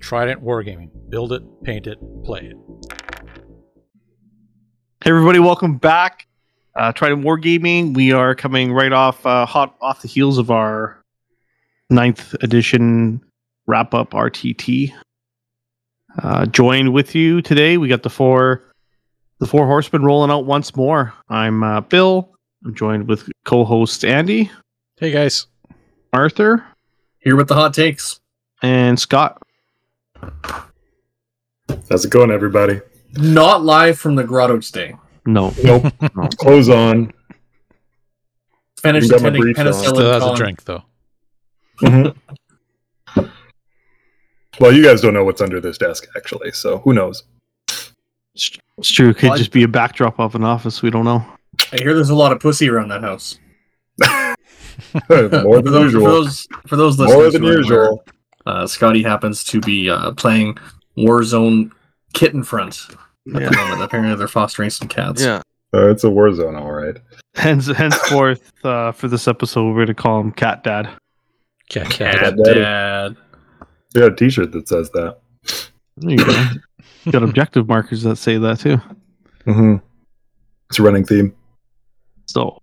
[0.00, 0.90] Trident Wargaming.
[1.10, 2.56] Build it, paint it, play it.
[5.02, 6.26] Hey everybody, welcome back.
[6.74, 7.94] Uh, Trident Wargaming.
[7.94, 11.02] We are coming right off, uh, hot off the heels of our
[11.90, 13.20] ninth edition
[13.66, 14.92] wrap up RTT.
[16.22, 18.62] Uh, joined with you today, we got the four,
[19.40, 21.12] the four horsemen rolling out once more.
[21.28, 22.32] I'm uh, Bill.
[22.64, 24.50] I'm joined with co-host Andy,
[24.98, 25.46] Hey guys.
[26.12, 26.64] Arthur,
[27.20, 28.18] Here with the hot takes.
[28.62, 29.40] and Scott.
[31.90, 32.80] How's it going, everybody?
[33.14, 34.94] Not live from the grotto today.
[35.26, 35.92] No, Nope.
[36.38, 37.12] Clothes on.
[38.80, 39.66] Finished You got my attending briefs on.
[39.66, 40.36] penicillin Still has a con.
[40.36, 40.82] drink though.
[41.80, 42.16] Mhm.
[44.60, 47.24] well, you guys don't know what's under this desk, actually, so who knows?
[48.34, 49.10] it's it's true.
[49.10, 49.38] It could What?
[49.38, 50.80] just be a backdrop of an office.
[50.82, 51.24] We don't know.
[51.72, 53.38] I hear there's a lot of pussy around that house.
[54.00, 54.36] More
[55.08, 56.04] for, than those, for usual.
[56.04, 58.04] those for those listeners, More than who aren't aware, usual.
[58.48, 60.56] Uh, Scotty happens to be uh, playing
[60.96, 61.70] Warzone
[62.14, 62.86] Kitten Front
[63.34, 63.48] at Yeah.
[63.50, 63.82] the moment.
[63.82, 65.22] Apparently, they're fostering some cats.
[65.22, 65.42] Yeah.
[65.74, 66.96] Uh, it's a war zone, all right.
[67.34, 70.88] Hence, henceforth, uh, for this episode, we're going to call him Cat Dad.
[71.68, 72.36] Cat, Cat cat.
[72.42, 72.60] Daddy.
[72.60, 73.16] dad.
[73.92, 75.18] They got a T-shirt that says that.
[75.98, 76.44] There you go.
[77.10, 78.78] Got objective markers that say that too.
[79.44, 79.76] hmm
[80.70, 81.34] It's a running theme.
[82.26, 82.62] So,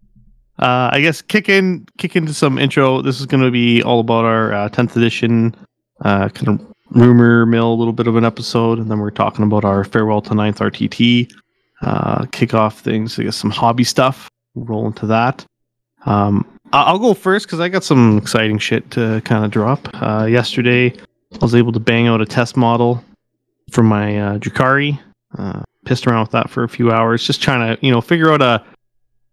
[0.59, 3.01] uh, I guess kick in, kick into some intro.
[3.01, 5.55] This is going to be all about our uh, 10th edition
[6.01, 9.43] uh, kind of rumor mill, a little bit of an episode, and then we're talking
[9.43, 11.31] about our farewell to ninth RTT,
[11.81, 13.19] uh, kick off things.
[13.19, 14.29] I guess some hobby stuff.
[14.55, 15.45] Roll into that.
[16.05, 19.87] Um, I'll go first because I got some exciting shit to kind of drop.
[19.93, 20.93] Uh, yesterday,
[21.33, 23.03] I was able to bang out a test model
[23.71, 24.99] for my uh, Drukhari.
[25.37, 28.31] Uh, pissed around with that for a few hours, just trying to you know figure
[28.31, 28.63] out a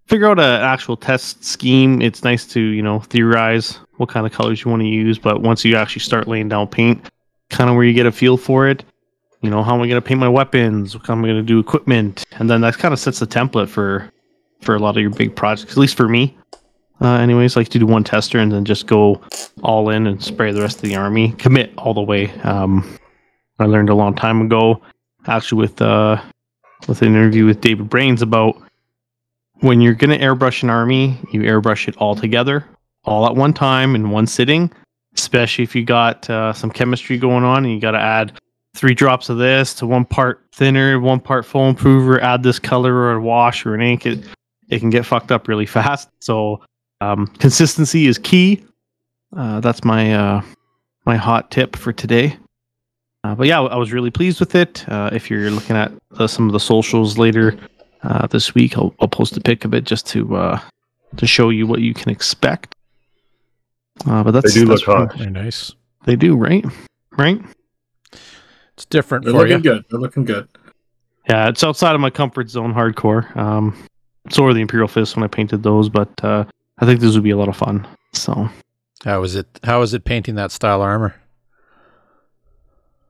[0.06, 2.02] figure out an actual test scheme.
[2.02, 5.42] It's nice to you know theorize what kind of colors you want to use, but
[5.42, 7.10] once you actually start laying down paint,
[7.50, 8.84] kind of where you get a feel for it.
[9.42, 10.96] You know, how am I going to paint my weapons?
[10.96, 12.24] What am I going to do equipment?
[12.32, 14.10] And then that kind of sets the template for
[14.60, 15.72] for a lot of your big projects.
[15.72, 16.36] At least for me,
[17.00, 19.20] uh, anyways, like to do one tester and then just go
[19.64, 21.32] all in and spray the rest of the army.
[21.32, 22.30] Commit all the way.
[22.42, 22.98] Um,
[23.58, 24.80] I learned a long time ago,
[25.26, 26.22] actually with uh,
[26.86, 28.60] with an interview with David Brains about
[29.60, 32.64] when you're going to airbrush an army, you airbrush it all together,
[33.04, 34.70] all at one time in one sitting.
[35.14, 38.32] Especially if you got uh, some chemistry going on and you got to add
[38.74, 42.94] three drops of this to one part thinner, one part foam improver, add this color
[42.94, 44.06] or a wash or an ink.
[44.06, 44.24] It,
[44.70, 46.08] it can get fucked up really fast.
[46.20, 46.62] So
[47.00, 48.64] um, consistency is key.
[49.36, 50.42] Uh, that's my uh,
[51.04, 52.36] my hot tip for today.
[53.24, 54.88] Uh, but yeah, I was really pleased with it.
[54.88, 57.56] Uh, if you're looking at uh, some of the socials later
[58.02, 60.58] uh, this week, I'll, I'll post a pic of it just to
[61.18, 62.74] to show you what you can expect.
[64.06, 65.16] Uh, but that's They do that's look hot.
[65.18, 65.72] Very nice.
[66.04, 66.64] They do, right?
[67.16, 67.40] Right?
[68.74, 69.62] It's different They're for looking you.
[69.62, 69.84] good.
[69.90, 70.48] They're looking good.
[71.28, 73.34] Yeah, it's outside of my comfort zone, hardcore.
[73.36, 73.76] Um,
[74.30, 76.44] so were the Imperial Fists when I painted those, but uh,
[76.78, 77.86] I think this would be a lot of fun.
[78.12, 78.48] So
[79.04, 79.46] How is it?
[79.62, 81.14] How is it painting that style armor?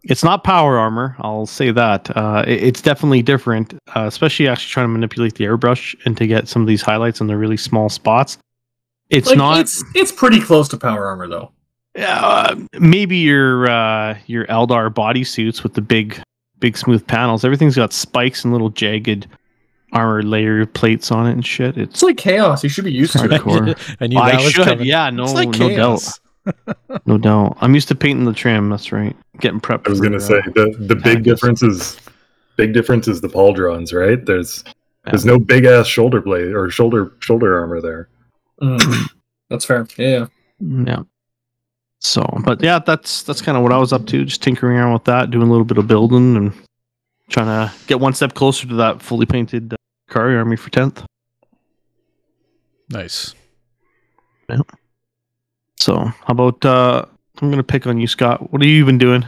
[0.04, 2.14] it's not power armor, I'll say that.
[2.16, 6.26] Uh, it- it's definitely different, uh, especially actually trying to manipulate the airbrush and to
[6.26, 8.36] get some of these highlights in the really small spots.
[9.12, 9.60] It's Like, not.
[9.60, 11.52] It's it's pretty close to power armor though.
[11.98, 16.20] uh, maybe your uh, your Eldar bodysuits with the big
[16.58, 17.44] big smooth panels.
[17.44, 19.26] Everything's got spikes and little jagged
[19.92, 21.76] armor layer plates on it and shit.
[21.76, 22.62] It's It's like chaos.
[22.64, 23.30] You should be used to it.
[23.42, 23.96] Hardcore.
[24.00, 24.86] I knew I should, coming.
[24.86, 26.02] yeah, no, It's like no doubt,
[27.06, 27.58] no doubt.
[27.60, 28.70] I'm used to painting the trim.
[28.70, 29.14] That's right.
[29.40, 29.86] Getting prepped.
[29.86, 31.24] I was for, gonna uh, say the the big tactics.
[31.24, 32.00] difference is
[32.56, 34.24] big difference is the pauldrons, right?
[34.24, 35.10] There's Yeah.
[35.12, 38.08] there's no big ass shoulder blade or shoulder shoulder armor there.
[38.62, 39.10] Mm.
[39.50, 39.86] That's fair.
[39.98, 40.26] Yeah.
[40.60, 41.02] Yeah.
[41.98, 44.92] So, but yeah, that's that's kind of what I was up to, just tinkering around
[44.92, 46.52] with that, doing a little bit of building and
[47.28, 49.76] trying to get one step closer to that fully painted uh,
[50.10, 51.04] Kari army for tenth.
[52.88, 53.34] Nice.
[55.76, 57.04] So, how about uh
[57.40, 58.52] I'm gonna pick on you, Scott.
[58.52, 59.24] What are you even doing?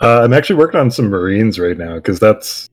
[0.00, 2.68] Uh, I'm actually working on some Marines right now because that's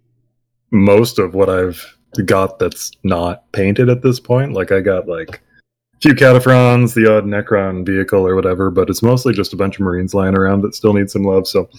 [0.71, 4.53] most of what I've got that's not painted at this point.
[4.53, 5.41] Like I got like
[5.95, 9.75] a few Kataphrons, the odd Necron vehicle or whatever, but it's mostly just a bunch
[9.75, 11.47] of Marines lying around that still need some love.
[11.47, 11.69] So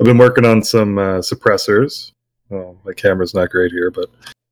[0.00, 2.12] I've been working on some uh, suppressors.
[2.48, 4.08] Well, my camera's not great here, but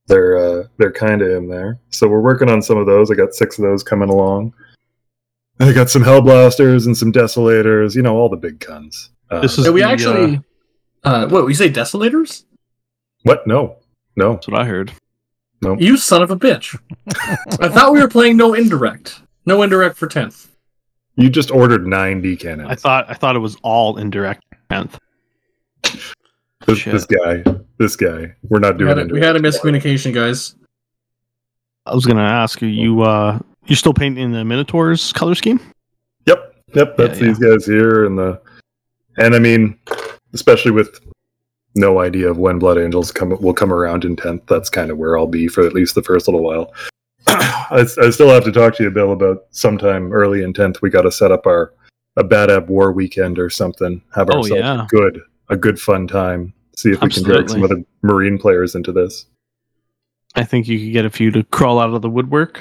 [0.07, 1.79] they're uh, they're kind of in there.
[1.91, 3.11] So we're working on some of those.
[3.11, 4.55] I got six of those coming along.
[5.61, 7.95] I got some Hellblasters and some Desolators.
[7.97, 9.11] You know, all the big guns.
[9.31, 10.41] Uh, This is- So we the, actually.
[11.05, 12.45] Uh, what we say, desolators?
[13.23, 13.47] what?
[13.47, 13.77] No,
[14.17, 14.35] no.
[14.35, 14.93] That's what I heard.
[15.63, 16.79] You son of a bitch!
[17.61, 19.23] I thought we were playing no indirect.
[19.45, 20.55] No indirect for tenth.
[21.17, 22.69] You just ordered nine D cannons.
[22.71, 24.45] I thought I thought it was all indirect.
[24.71, 24.99] 10th.
[26.67, 27.43] This, this guy,
[27.79, 28.35] this guy.
[28.49, 29.13] We're not doing had, it.
[29.13, 30.55] we had a miscommunication, guys.
[31.87, 35.61] I was gonna ask you, you uh, you're still painting the Minotaur's color scheme?
[36.27, 36.97] Yep, yep.
[36.97, 38.41] That's Yeah, these guys here, and the,
[39.17, 39.79] and I mean,
[40.35, 41.01] especially with
[41.79, 44.43] no idea of when Blood Angels come will come around in tenth.
[44.47, 46.73] That's kind of where I'll be for at least the first little while.
[47.27, 50.83] I, I still have to talk to you, Bill, about sometime early in tenth.
[50.83, 51.73] We got to set up our
[52.17, 54.03] a Badab War weekend or something.
[54.15, 54.85] Have Oh, ourselves yeah.
[54.85, 55.21] a good
[55.51, 56.53] a good fun time.
[56.77, 57.77] See if we can drag some Absolutely.
[57.77, 59.27] other Marine players into this.
[60.35, 62.61] I think you could get a few to crawl out of the woodwork.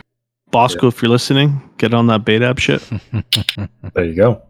[0.51, 2.81] Bosco, if you're listening, get on that Badab shit.
[3.93, 4.41] There you go.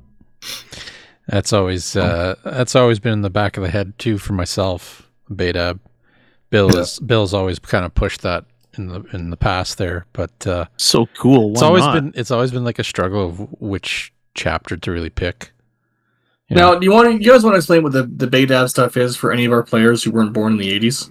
[1.27, 5.09] That's always uh, that's always been in the back of the head too for myself.
[5.33, 5.77] Beta
[6.50, 6.81] Bill Yeah.
[6.81, 8.45] is Bill's always kind of pushed that
[8.77, 11.51] in the in the past there, but uh, So cool.
[11.51, 11.94] it's always not?
[11.95, 15.51] been it's always been like a struggle of which chapter to really pick.
[16.47, 16.79] You Now, know?
[16.79, 19.18] do you want to, you guys want to explain what the the Badab stuff is
[19.18, 21.09] for any of our players who weren't born in the eighties?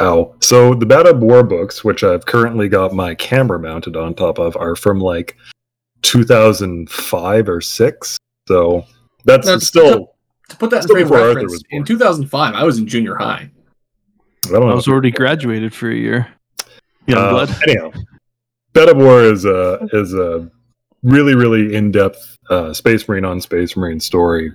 [0.00, 0.34] Wow.
[0.40, 4.56] So the Badab War books, which I've currently got my camera mounted on top of,
[4.56, 5.36] are from like
[6.02, 8.16] 2005 or six.
[8.48, 8.84] So
[9.24, 10.14] that's That's- still.
[10.48, 13.14] To put that in frame of Arthur reference, was in 2005, I was in junior
[13.14, 13.48] high.
[14.46, 14.70] I don't know.
[14.70, 16.26] I was already graduated for a year.
[17.06, 17.56] Young Uh, blood.
[17.68, 17.92] anyhow,
[18.74, 20.50] Badab War is a is a
[21.04, 24.52] really really in depth uh, Space Marine on Space Marine story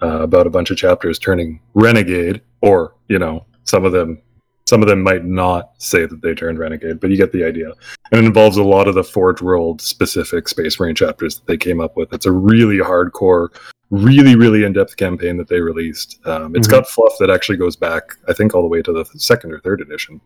[0.00, 4.22] uh, about a bunch of chapters turning renegade, or you know, some of them
[4.68, 7.72] some of them might not say that they turned renegade, but you get the idea.
[8.12, 11.56] And it involves a lot of the Forge World specific Space Marine chapters that they
[11.56, 12.12] came up with.
[12.12, 13.48] It's a really hardcore.
[13.92, 16.18] Really, really in-depth campaign that they released.
[16.26, 16.72] Um, it's Mhm.
[16.72, 19.60] got fluff that actually goes back, I think, all the way to the second or
[19.60, 20.20] third edition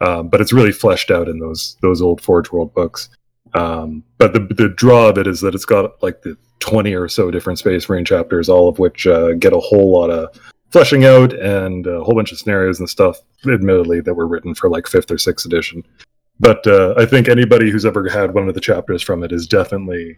[0.00, 3.08] um, but it's really fleshed out in those those old Forge World books.
[3.54, 7.08] Um, but the the draw of it is that it's got like the twenty or
[7.08, 10.28] so different Space Marine chapters, all of which uh, get a whole lot of
[10.70, 13.20] fleshing out and a whole bunch of scenarios and stuff.
[13.46, 15.82] Admittedly, that were written for like fifth or sixth edition.
[16.40, 19.48] But uh, I think anybody who's ever had one of the chapters from it is
[19.48, 20.16] definitely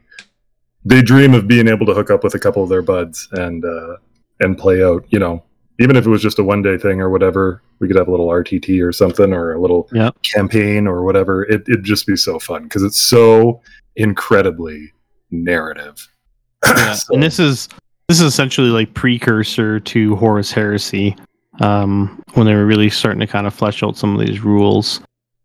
[0.85, 3.65] they dream of being able to hook up with a couple of their buds and
[3.65, 3.97] uh,
[4.41, 5.05] and play out.
[5.09, 5.44] You know,
[5.79, 8.11] even if it was just a one day thing or whatever, we could have a
[8.11, 10.17] little RTT or something or a little Yep.
[10.23, 11.44] campaign or whatever.
[11.44, 13.61] It, it'd just be so fun because it's so
[13.97, 14.93] incredibly
[15.31, 16.09] narrative.
[16.65, 16.94] Yeah.
[16.94, 17.69] So- and this is
[18.09, 21.15] this is essentially like precursor to Horus Heresy,
[21.61, 25.00] um, when they were really starting to kind of flesh out some of these rules.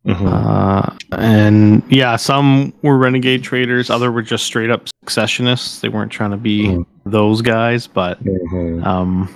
[0.06, 0.28] Mhm.
[0.28, 5.80] Uh, and yeah, some were renegade traders, other were just straight up successionists.
[5.81, 6.86] They weren't trying to be Mhm.
[7.06, 8.86] those guys, but Mhm.
[8.86, 9.30] um,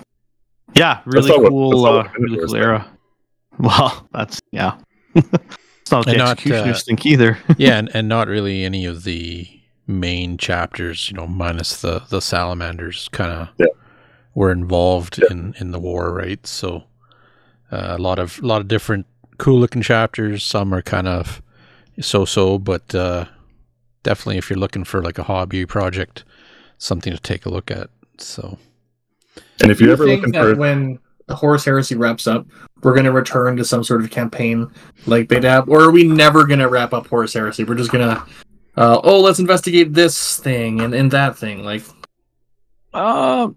[0.75, 2.85] yeah, really not what- cool, uh, really Minotaur's cool era.
[3.59, 4.75] Well, that's yeah.
[5.15, 7.37] it's not what the And not, executioners uh, think either.
[7.57, 9.47] yeah, and, and not really any of the
[9.87, 13.65] main chapters, you know, minus the the salamanders kind of Yeah.
[14.35, 15.27] were involved Yeah.
[15.31, 16.45] in in the war, right?
[16.47, 16.83] So
[17.71, 19.07] uh, a lot of a lot of different
[19.39, 20.43] cool looking chapters.
[20.43, 21.41] Some are kind of
[21.99, 23.25] so so, but uh,
[24.03, 26.23] definitely if you're looking for like a hobby project,
[26.77, 27.89] something to take a look at.
[28.19, 28.59] So
[29.61, 32.45] and if you're you ever think looking that for, when the Horus Heresy wraps up,
[32.81, 34.67] we're going to return to some sort of campaign
[35.05, 37.63] like Badab, or are we never going to wrap up Horus Heresy?
[37.63, 38.23] We're just going to,
[38.77, 41.63] uh, oh, let's investigate this thing and, and that thing.
[41.63, 41.83] Like,
[42.93, 43.49] Uh,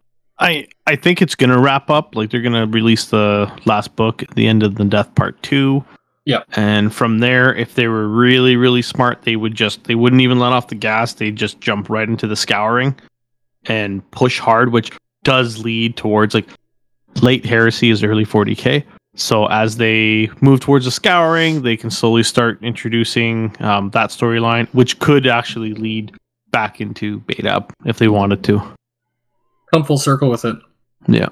[0.43, 2.15] I I think it's gonna wrap up.
[2.17, 5.85] Like they're gonna release the last book at the end of the Death Part Two.
[6.25, 6.43] Yeah.
[6.55, 10.39] And from there, if they were really really smart, they would just they wouldn't even
[10.39, 11.15] let off the gas.
[11.15, 12.97] They'd just jump right into the scouring
[13.67, 14.91] and push hard, which
[15.23, 16.49] does lead towards like
[17.23, 18.85] late heresy is early 40k.
[19.15, 24.69] So as they move towards the scouring, they can slowly start introducing um, that storyline,
[24.73, 26.13] which could actually lead
[26.51, 28.63] back into Badab if they wanted to.
[29.73, 30.57] Come full circle with it.
[31.09, 31.29] Yeah.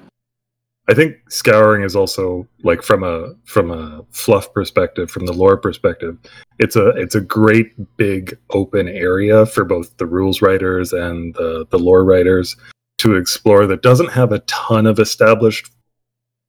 [0.89, 5.57] I think scouring is also like from a from a fluff perspective, from the lore
[5.57, 6.19] perspective,
[6.59, 11.65] it's a it's a great big open area for both the rules writers and the
[11.71, 12.57] the lore writers
[12.99, 15.71] to explore that doesn't have a ton of established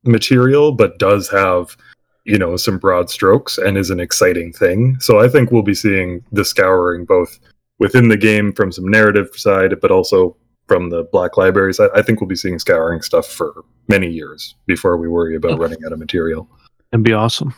[0.03, 1.77] material, but does have
[2.25, 4.99] you know some broad strokes and is an exciting thing.
[4.99, 7.37] So I think we'll be seeing the scouring both
[7.77, 10.35] within the game from some narrative side, but also
[10.71, 11.89] from the Black libraries, side.
[11.93, 15.79] I think we'll be seeing scouring stuff for many years before we worry about running
[15.85, 16.49] out of material.
[16.89, 17.53] That'd be awesome.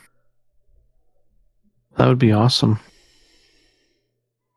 [1.97, 2.79] That would be awesome.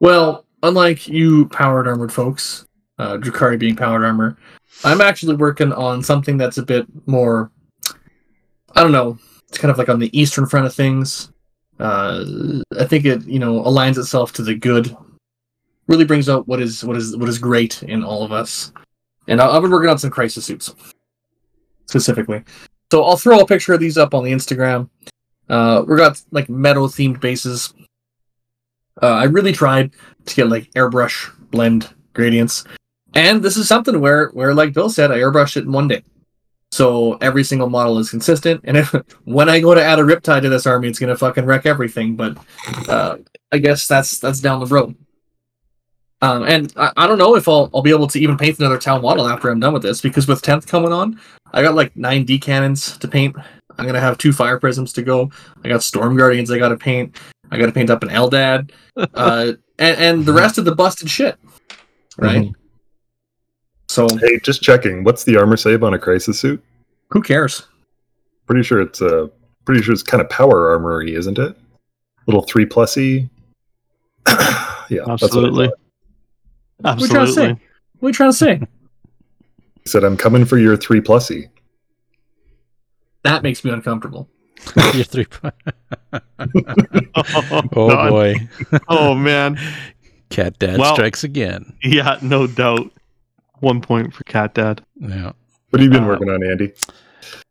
[0.00, 2.64] Well, unlike you powered armored folks,
[2.98, 4.38] uh, Drukhari being powered armor,
[4.84, 7.50] I'm actually working on something that's a bit more.
[8.74, 9.18] I don't know.
[9.48, 11.30] It's kind of like on the eastern front of things.
[11.78, 12.24] Uh,
[12.80, 14.96] I think it you know aligns itself to the good.
[15.88, 18.72] Really brings out what is what is what is great in all of us.
[19.28, 20.74] And I've been working on some crisis suits.
[21.86, 22.42] specifically.
[22.90, 24.88] So I'll throw a picture of these up on the Instagram.
[25.48, 27.74] Uh, we got like metal themed bases.
[29.02, 29.92] Uh, I really tried
[30.26, 32.64] to get like airbrush blend gradients,
[33.14, 36.02] and this is something where where like Bill said, I airbrushed it in one day.
[36.72, 40.42] So every single model is consistent, and if when I go to add a riptide
[40.42, 42.16] to this army, it's gonna fucking wreck everything.
[42.16, 42.38] But
[42.88, 43.18] uh,
[43.52, 44.96] I guess that's that's down the road.
[46.22, 48.78] Um, and I, I don't know if I'll I'll be able to even paint another
[48.78, 51.20] Tau model after I'm done with this because with tenth coming on,
[51.52, 53.36] I got like nine D cannons to paint.
[53.78, 55.30] I'm gonna have two fire prisms to go.
[55.64, 57.18] I got storm guardians I gotta paint.
[57.50, 61.38] I gotta paint up an Eldrad, uh, and, and the rest of the busted shit.
[62.18, 62.50] Right.
[63.88, 65.04] So Hey, just checking.
[65.04, 66.62] What's the armor save on a crisis suit?
[67.10, 67.66] who cares?
[68.46, 69.28] Pretty sure it's uh
[69.64, 71.56] pretty sure it's kind of power armory, isn't it?
[72.26, 73.28] Little three plusy.
[74.88, 75.68] yeah, that's what I
[76.84, 77.08] Absolutely.
[77.08, 77.08] thought.
[77.08, 77.42] What you trying to say?
[77.42, 77.62] Absolutely.
[77.98, 78.60] What are you trying to say?
[79.84, 81.48] He said I'm coming for your three plusy.
[83.22, 84.28] That makes me uncomfortable.
[84.94, 85.26] Your three.
[87.14, 88.34] Oh, oh boy,
[88.88, 89.58] Oh man.
[90.30, 91.72] Cat Dad Well- strikes again.
[91.84, 92.90] Yeah, no doubt.
[93.60, 94.84] One point for Cat Dad.
[94.96, 95.32] Yeah.
[95.70, 96.72] What have you been Uh, working on, Andy?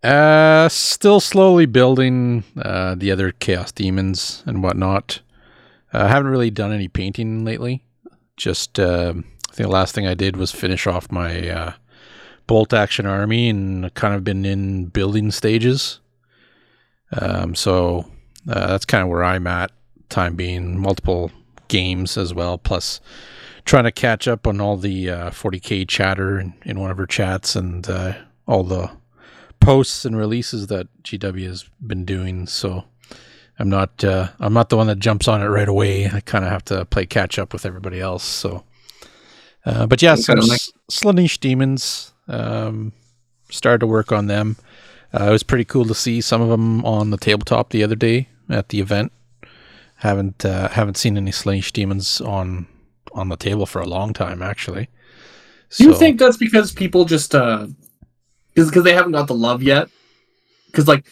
[0.04, 5.22] Uh, still slowly building uh, the other Chaos Demons and whatnot.
[5.94, 7.85] I uh, haven't really done any painting lately.
[8.38, 9.26] Just, um
[9.56, 11.74] I think the last thing I did was finish off my uh,
[12.46, 16.02] Bolt Action Army and kind of been in building stages.
[17.14, 18.06] Um, so
[18.50, 19.72] uh, that's kind of where I'm at,
[20.10, 20.78] time being.
[20.78, 21.32] Multiple
[21.70, 23.00] games as well, plus
[23.64, 27.08] trying to catch up on all the uh, 40k chatter in, in one of her
[27.08, 28.12] chats and uh,
[28.46, 28.92] all the
[29.62, 32.46] posts and releases that GW has been doing.
[32.46, 32.84] So
[33.58, 36.08] I'm not uh, I'm not the one that jumps on it right away.
[36.08, 38.24] I kind of have to play catch up with everybody else.
[38.24, 38.64] So,
[39.66, 40.40] uh, but yeah, That's some
[41.16, 42.12] kinda demons.
[42.28, 42.92] Um,
[43.50, 44.58] started to work on them.
[45.14, 47.96] Uh, it was pretty cool to see some of them on the tabletop the other
[47.96, 49.12] day at the event.
[49.98, 52.68] Haven't uh, haven't seen any Slaanesh demons on
[53.14, 54.90] on the table for a long time, actually.
[55.78, 57.68] Do you think that's because people just uh
[58.54, 59.90] because they haven't got the love yet?
[60.68, 61.06] Because like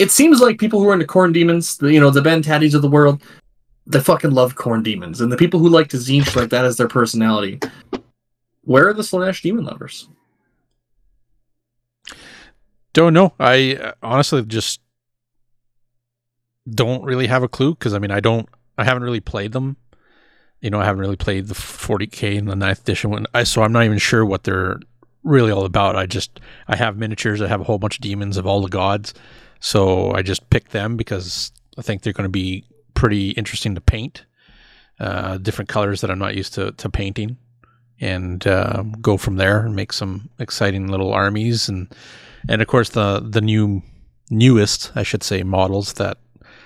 [0.00, 2.80] it seems like people who are into Khorne demons, you know, the Ben Taddies of
[2.80, 3.22] the world,
[3.86, 6.88] they fucking love Khorne demons, and the people who like Tzeentch like that as their
[6.88, 7.60] personality.
[8.62, 10.08] Where are the Slaanesh demon lovers?
[12.94, 13.34] Don't know.
[13.38, 14.80] I honestly just
[16.68, 19.76] don't really have a clue because I mean I don't I haven't really played them.
[20.62, 23.26] You know, I haven't really played the 40k and the ninth edition one.
[23.34, 24.80] I so I'm not even sure what they're
[25.24, 25.94] really all about.
[25.94, 27.42] I just I have miniatures.
[27.42, 29.12] I have a whole bunch of demons of all the gods,
[29.60, 32.64] so I just picked them because I think they're going to be
[32.94, 34.24] pretty interesting to paint.
[34.98, 37.38] Uh, different colors that I'm not used to to painting,
[38.00, 41.94] and uh, go from there and make some exciting little armies and
[42.48, 43.82] and of course the the new
[44.30, 46.18] newest I should say models that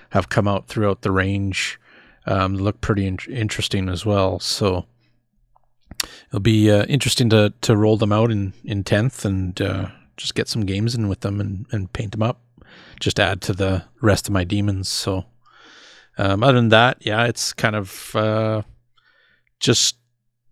[0.09, 1.79] have come out throughout the range
[2.25, 4.39] um, look pretty in- interesting as well.
[4.39, 4.85] So
[6.29, 10.35] it'll be uh, interesting to to roll them out in in tenth and uh, just
[10.35, 12.41] get some games in with them and and paint them up.
[12.99, 14.89] Just add to the rest of my demons.
[14.89, 15.25] So
[16.17, 18.61] um, other than that, yeah, it's kind of uh,
[19.59, 19.97] just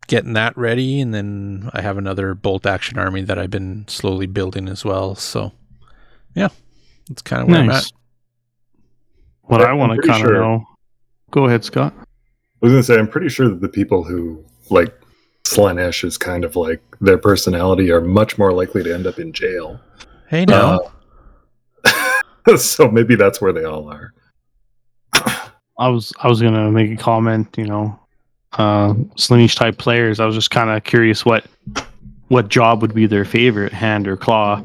[0.07, 4.25] getting that ready and then i have another bolt action army that i've been slowly
[4.25, 5.53] building as well so
[6.35, 6.49] yeah
[7.07, 7.93] that's kind of where i'm at Nice.
[9.43, 10.65] What Yeah, I want to pretty kind of know.
[11.31, 11.93] Go ahead, Scott.
[11.97, 12.03] I
[12.61, 14.93] was gonna say I'm pretty sure that the people who like
[15.45, 19.31] Slaanesh is kind of like their personality are much more likely to end up in
[19.33, 19.79] jail.
[20.27, 20.89] hey now Uh,
[22.57, 24.13] so maybe that's where they all are.
[25.79, 27.47] I was I was gonna make a comment.
[27.57, 27.99] You know,
[28.53, 30.19] uh, Slaanesh type players.
[30.19, 31.45] I was just kind of curious what
[32.27, 34.63] what job would be their favorite, hand or claw.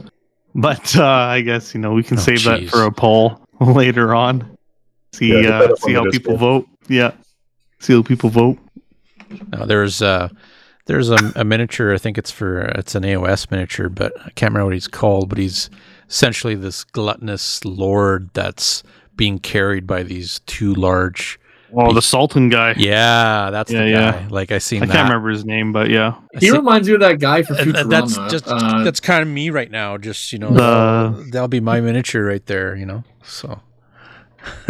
[0.54, 4.14] But uh, I guess you know we can Oh, save that for a poll later
[4.14, 4.56] on.
[5.12, 6.38] See Yeah, uh, see how people Discord.
[6.38, 6.68] vote.
[6.88, 7.12] Yeah,
[7.80, 8.58] see how people vote.
[9.52, 10.28] Now, there's uh
[10.86, 11.92] there's a, a miniature.
[11.94, 15.28] I think it's for it's an AOS miniature, but I can't remember what he's called.
[15.28, 15.70] But he's
[16.08, 18.82] essentially this gluttonous lord that's
[19.16, 21.38] being carried by these two large.
[21.74, 22.74] Oh, the Sultan guy.
[22.78, 24.10] Yeah, that's Yeah, the yeah.
[24.12, 24.26] guy.
[24.28, 24.92] Like I seen I that.
[24.94, 27.56] can't remember his name, but yeah, I He see- reminds me of that guy from
[27.56, 27.74] and Futurama.
[28.06, 29.98] th- that's just uh, that's kind of me right now.
[29.98, 32.74] Just you know, The- that'll, that'll be my miniature right there.
[32.74, 33.60] You know, so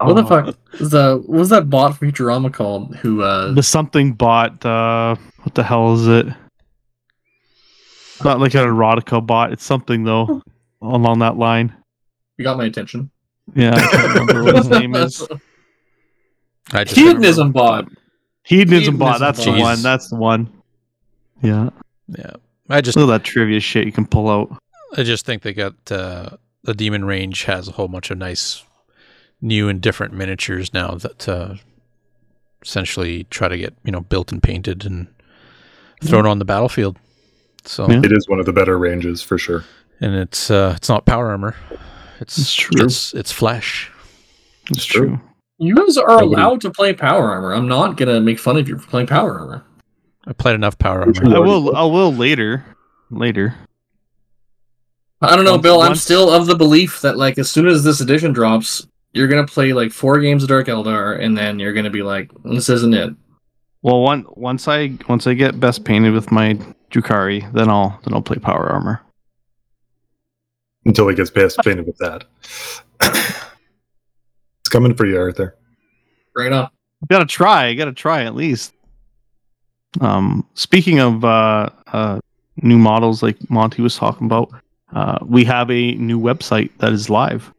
[0.00, 2.94] what the Oh, fuck was the what was that bot from Futurama called?
[2.96, 4.64] Who uh The something bot.
[4.64, 6.26] Uh, what the hell is it?
[8.24, 9.52] Not like an erotica bot.
[9.52, 10.42] It's something though,
[10.82, 11.74] along that line.
[12.36, 13.10] you got my attention?
[13.54, 15.26] Yeah, I can't remember what his name is.
[16.72, 17.88] I just Hedonism bot.
[18.44, 19.14] Hedonism bot.
[19.14, 19.60] Hedonism That's the bot.
[19.60, 19.82] one.
[19.82, 20.52] That's the one.
[21.42, 21.70] Yeah.
[22.08, 22.32] Yeah,
[22.68, 24.56] I just Look at that trivia shit you can pull out.
[24.96, 26.30] I just think they got uh,
[26.64, 28.64] the Demon Range has a whole bunch of nice,
[29.40, 31.54] new and different miniatures now that uh,
[32.62, 35.06] essentially try to get you know built and painted and
[36.02, 36.98] thrown on the battlefield.
[37.68, 38.00] So Yeah.
[38.04, 39.64] It is one of the better ranges for sure.
[40.00, 41.54] and it's uh, it's not power armor.
[42.20, 42.84] It's It's true.
[42.84, 43.90] It's it's flesh.
[44.70, 45.06] It's true.
[45.08, 45.20] true.
[45.58, 47.52] You guys are allowed to play power armor.
[47.52, 49.64] I'm not gonna make fun of you for playing power armor.
[50.26, 51.12] I played enough power armor.
[51.36, 51.74] I will.
[51.76, 52.64] I will later.
[53.10, 53.54] Later.
[55.22, 55.82] I don't know, Once- Bill.
[55.82, 59.46] I'm still of the belief that like as soon as this edition drops, you're gonna
[59.46, 62.94] play like four games of Dark Eldar, and then you're gonna be like, "This isn't
[62.94, 63.14] it."
[63.82, 66.58] Well, one once I once I get best painted with my
[66.90, 69.00] Drukhari, then I'll then I'll play power armor.
[70.84, 72.24] Until he gets past painted with that.
[73.00, 75.56] it's coming for you, Arthur.
[76.34, 76.70] Right on.
[77.08, 77.74] Gotta try.
[77.74, 78.72] Gotta try at least.
[80.00, 82.20] Um, speaking of uh, uh,
[82.62, 84.50] new models, like Monty was talking about,
[84.94, 87.52] uh, we have a new website that is live.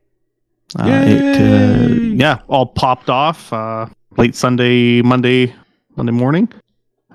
[0.80, 5.54] Uh, it, uh, yeah, all popped off uh, late Sunday, Monday,
[5.98, 6.48] Monday morning.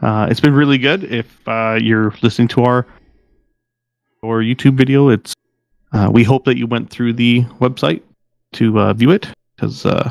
[0.02, 1.04] Uh, it's been really good.
[1.04, 2.86] If uh, you're listening to our
[4.22, 5.34] or YouTube video, it's
[5.92, 8.02] uh, we hope that you went through the website
[8.52, 10.10] to uh, view it because uh,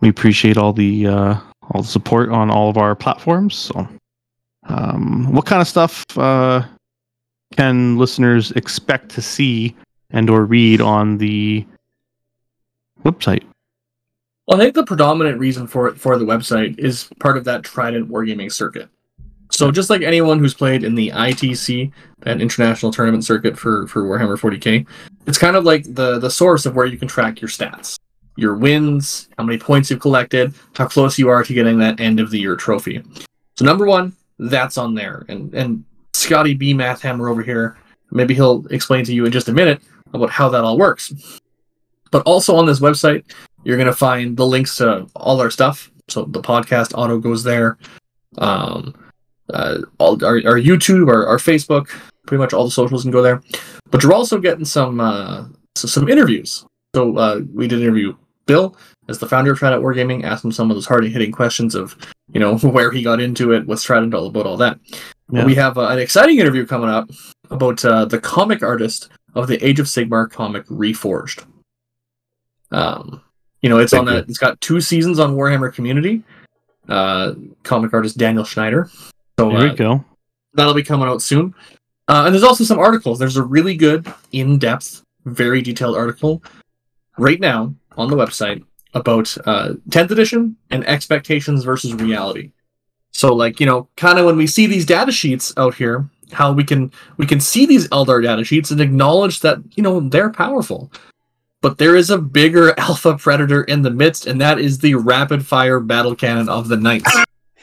[0.00, 1.40] we appreciate all the uh,
[1.70, 3.54] all the support on all of our platforms.
[3.56, 3.88] So,
[4.68, 6.04] um, what kind of stuff
[7.56, 9.74] can listeners expect to see
[10.10, 11.66] and or read on the
[13.04, 13.44] website?
[14.46, 17.64] Well, I think the predominant reason for it for the website is part of that
[17.64, 18.88] Trident wargaming circuit.
[19.56, 24.02] So just like anyone who's played in the ITC, that international tournament circuit for for
[24.04, 24.86] Warhammer 40k,
[25.26, 27.98] it's kind of like the the source of where you can track your stats,
[28.36, 32.20] your wins, how many points you've collected, how close you are to getting that end
[32.20, 33.02] of the year trophy.
[33.56, 37.78] So number one, that's on there, and and Scotty B Mathhammer over here,
[38.10, 39.80] maybe he'll explain to you in just a minute
[40.12, 41.40] about how that all works.
[42.10, 43.24] But also on this website,
[43.64, 45.90] you're gonna find the links to all our stuff.
[46.08, 47.78] So the podcast auto goes there.
[48.36, 48.94] Um,
[49.52, 51.88] uh, all our, our YouTube, our, our Facebook,
[52.26, 53.42] pretty much all the socials can go there.
[53.90, 56.64] But you're also getting some uh, so some interviews.
[56.94, 58.76] So uh, we did interview Bill
[59.08, 61.96] as the founder of Trident Wargaming, asked him some of those hard hitting questions of
[62.32, 64.78] you know where he got into it, what's Trident all about, all that.
[65.30, 65.44] Yeah.
[65.44, 67.10] We have uh, an exciting interview coming up
[67.50, 71.44] about uh, the comic artist of the Age of Sigmar comic Reforged.
[72.70, 73.22] Um,
[73.62, 76.22] you know, it's Thank on a, it's got two seasons on Warhammer Community.
[76.88, 78.88] Uh, comic artist Daniel Schneider.
[79.38, 80.04] So There uh, we go.
[80.54, 81.54] that'll be coming out soon.
[82.08, 83.18] Uh, and there's also some articles.
[83.18, 86.42] There's a really good, in-depth, very detailed article
[87.18, 92.52] right now on the website about uh, 10th edition and expectations versus reality.
[93.12, 96.52] So, like you know, kind of when we see these data sheets out here, how
[96.52, 100.30] we can we can see these Eldar data sheets and acknowledge that you know they're
[100.30, 100.92] powerful.
[101.62, 105.46] But there is a bigger alpha predator in the midst, and that is the rapid
[105.46, 107.10] fire battle cannon of the knights.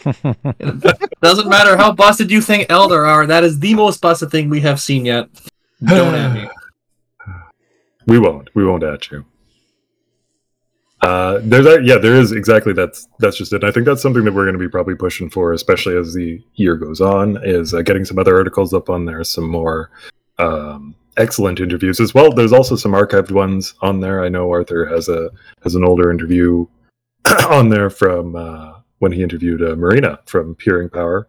[1.22, 4.62] Doesn't matter how busted you think Eldar are, that is the most busted thing we
[4.62, 5.30] have seen yet.
[5.84, 6.50] Don't at me.
[8.06, 8.54] We won't.
[8.54, 9.24] We won't at you.
[11.02, 11.88] Uh, there's.
[11.88, 12.74] Yeah, there is exactly.
[12.74, 13.64] That's that's just it.
[13.64, 16.14] And I think that's something that we're going to be probably pushing for, especially as
[16.14, 17.40] the year goes on.
[17.46, 19.90] Is uh, getting some other articles up on there, some more
[20.38, 22.32] um, excellent interviews as well.
[22.32, 24.24] There's also some archived ones on there.
[24.24, 25.30] I know Arthur has a
[25.64, 26.66] has an older interview
[27.50, 28.73] on there from uh,
[29.04, 31.28] when he interviewed uh, Marina from Peering Power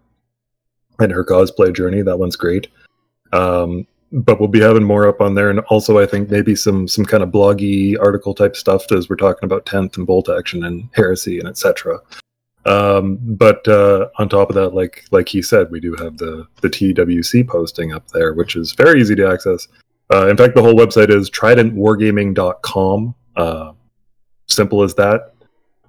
[1.01, 2.03] and her cosplay journey.
[2.03, 2.69] That one's great.
[3.33, 6.87] Um, but we'll be having more up on there, and also I think maybe some
[6.87, 10.63] some kind of bloggy article type stuff as we're talking about tenth and bolt action
[10.63, 11.99] and heresy and etc.
[12.65, 16.47] Um, but uh, on top of that, like like he said, we do have the
[16.61, 19.67] the TWC posting up there, which is very easy to access.
[20.13, 23.15] Uh, in fact, the whole website is tridentwargaming.com.
[23.35, 23.73] Uh,
[24.47, 25.35] simple as that.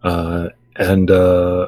[0.01, 1.67] Uh, and uh,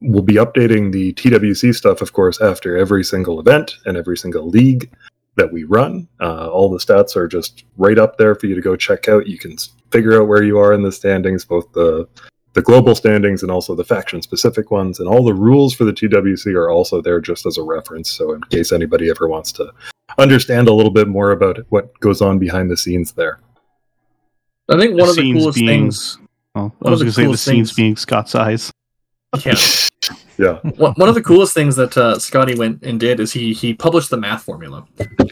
[0.00, 4.48] we'll be updating the TWC stuff, of course, after every single event and every single
[4.48, 4.90] league
[5.36, 6.08] that we run.
[6.20, 9.26] Uh, all the stats are just right up there for you to go check out.
[9.26, 9.56] You can
[9.90, 12.08] figure out where you are in the standings, both the
[12.54, 15.00] the global standings and also the faction specific ones.
[15.00, 18.10] And all the rules for the TWC are also there just as a reference.
[18.10, 19.72] So in case anybody ever wants to
[20.18, 23.40] understand a little bit more about what goes on behind the scenes there.
[24.68, 26.18] I think one of the coolest being- things.
[26.54, 28.34] Oh, I one was of the going to say the coolest scenes things- being Scott's
[28.34, 28.70] eyes.
[29.44, 29.54] Yeah.
[30.38, 30.54] Yeah.
[30.76, 33.72] one one of the coolest things that uh, Scotty went and did is he he
[33.72, 34.84] published the math formula.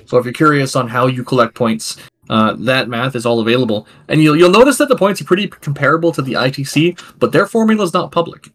[0.06, 1.96] So if you're curious on how you collect points,
[2.28, 5.48] uh, that math is all available, and you'll you'll notice that the points are pretty
[5.48, 8.50] comparable to the ITC, but their formula is not public.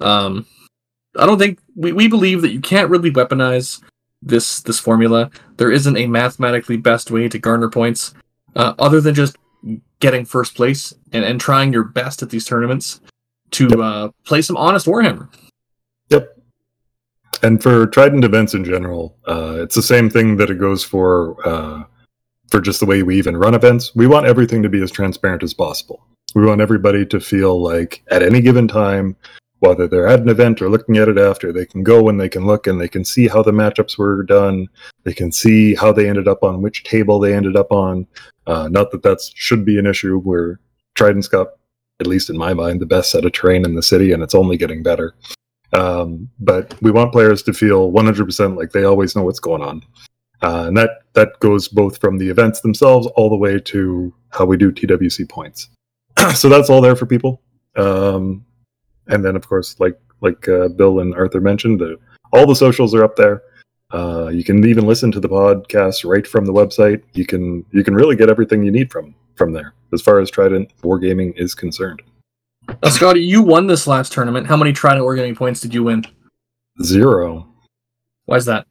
[0.00, 0.46] Um,
[1.18, 3.82] I don't think we, we believe that you can't really weaponize
[4.22, 5.30] this this formula.
[5.56, 8.14] There isn't a mathematically best way to garner points,
[8.54, 9.36] uh, other than just
[10.00, 13.00] getting first place and, and trying your best at these tournaments
[13.52, 13.78] to Yep.
[13.78, 15.28] uh, play some honest Warhammer.
[16.10, 16.36] Yep.
[17.42, 21.36] And for Trident events in general, uh, it's the same thing that it goes for
[21.46, 21.84] uh,
[22.50, 23.94] for just the way we even run events.
[23.94, 26.06] We want everything to be as transparent as possible.
[26.34, 29.16] We want everybody to feel like at any given time,
[29.66, 32.28] whether they're at an event or looking at it after, they can go and they
[32.28, 34.68] can look and they can see how the matchups were done.
[35.04, 38.06] They can see how they ended up on which table they ended up on.
[38.46, 40.18] Uh, not that that should be an issue.
[40.18, 40.60] Where
[40.94, 41.48] Trident's got,
[42.00, 44.34] at least in my mind, the best set of terrain in the city, and it's
[44.34, 45.14] only getting better.
[45.72, 49.82] Um, but we want players to feel 100% like they always know what's going on.
[50.42, 54.44] Uh, and that, that goes both from the events themselves all the way to how
[54.44, 55.68] we do TWC points.
[56.34, 57.42] so that's all there for people.
[57.74, 58.45] Um,
[59.08, 61.98] and then, of course, like like uh, Bill and Arthur mentioned, the,
[62.32, 63.42] all the socials are up there.
[63.92, 67.02] Uh, you can even listen to the podcast right from the website.
[67.12, 70.30] You can you can really get everything you need from from there as far as
[70.30, 72.02] Trident Wargaming is concerned.
[72.82, 74.46] Now, Scotty, you won this last tournament.
[74.46, 76.04] How many Trident Wargaming points did you win?
[76.82, 77.46] Zero.
[78.24, 78.66] Why is that?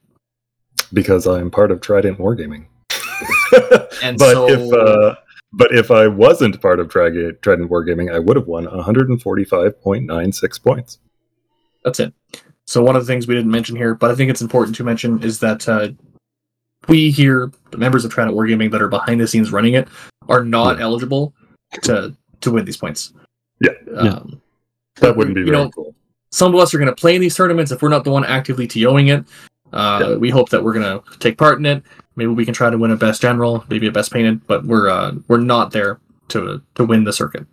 [0.93, 2.65] because I'm part of Trident Wargaming.
[4.04, 5.15] And but so- if uh,
[5.53, 10.99] but if I wasn't part of Tri- Trident Wargaming, I would have won 145.96 points.
[11.84, 12.13] That's it.
[12.65, 14.84] So one of the things we didn't mention here, but I think it's important to
[14.84, 15.89] mention, is that uh,
[16.88, 19.88] we here, the members of Trident Wargaming that are behind the scenes running it,
[20.27, 21.34] are not eligible
[21.84, 23.13] to to win these points.
[23.62, 23.71] Yeah.
[23.95, 24.41] Um,
[24.97, 25.95] That wouldn't be you very know, cool.
[26.31, 28.25] some of us are going to play in these tournaments if we're not the one
[28.25, 29.25] actively TOing it.
[29.71, 30.15] Uh, Yeah.
[30.15, 31.84] We hope that we're going to take part in it.
[32.15, 34.89] Maybe we can try to win a best general, maybe a best painted, but we're
[34.89, 35.99] uh, we're not there
[36.30, 37.45] to to win the circuit.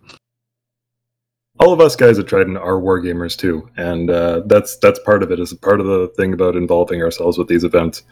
[1.59, 5.31] All of us guys at Trident are wargamers too, and uh, that's that's part of
[5.31, 5.39] it.
[5.39, 8.03] Is part of the thing about involving ourselves with these events,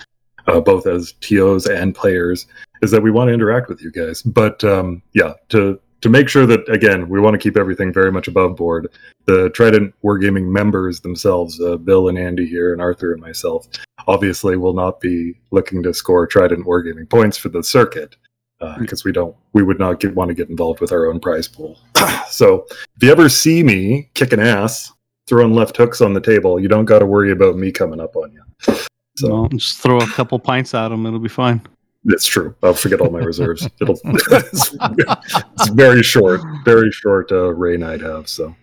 [0.48, 2.46] uh, both as TOs and players,
[2.82, 4.22] is that we want to interact with you guys.
[4.22, 8.12] But um, yeah, to to make sure that again we want to keep everything very
[8.12, 8.92] much above board.
[9.26, 13.68] The Trident Wargaming members themselves, uh, Bill and Andy here, and Arthur and myself,
[14.08, 18.16] obviously will not be looking to score Trident Wargaming points for the circuit
[18.80, 21.48] because we don't we would not get, want to get involved with our own prize
[21.48, 21.80] pool.
[22.28, 24.92] so if you ever see me kicking ass,
[25.28, 28.16] throwing left hooks on the table, you don't got to worry about me coming up
[28.16, 28.76] on you.
[29.18, 31.62] So just throw a couple pints at them; it'll be fine.
[32.06, 32.56] It's true.
[32.64, 33.68] I'll forget all my reserves.
[33.82, 38.28] It'll it's, it's very short, very short uh, rain I'd have.
[38.30, 38.56] So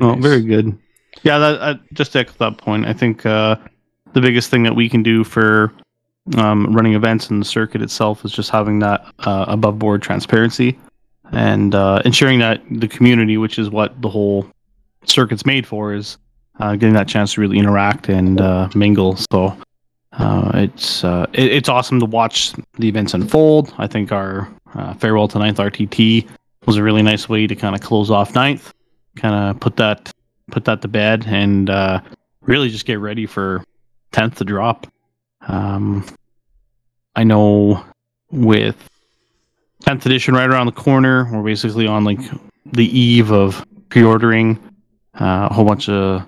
[0.00, 0.22] Oh, Nice.
[0.22, 0.78] very good.
[1.22, 3.56] Yeah, that, uh, just to echo that point, I think uh,
[4.12, 5.72] the biggest thing that we can do for
[6.36, 10.78] um, running events in the circuit itself is just having that uh, above board transparency
[11.32, 14.46] and uh, ensuring that the community, which is what the whole
[15.06, 16.18] circuit's made for, is
[16.60, 19.16] uh, getting that chance to really interact and uh, mingle.
[19.32, 19.56] So
[20.18, 23.72] uh, it's uh, it, it's awesome to watch the events unfold.
[23.78, 26.28] I think our uh, farewell to ninth RTT
[26.66, 28.72] was a really nice way to kind of close off ninth
[29.18, 30.12] kind of put that
[30.50, 32.00] put that to bed and uh,
[32.42, 33.62] really just get ready for
[34.12, 34.86] 10th to drop.
[35.46, 36.06] Um,
[37.14, 37.84] I know
[38.30, 38.76] with
[39.84, 42.20] 10th edition right around the corner, we're basically on like
[42.64, 44.58] the eve of pre-ordering
[45.20, 46.24] uh, a whole bunch of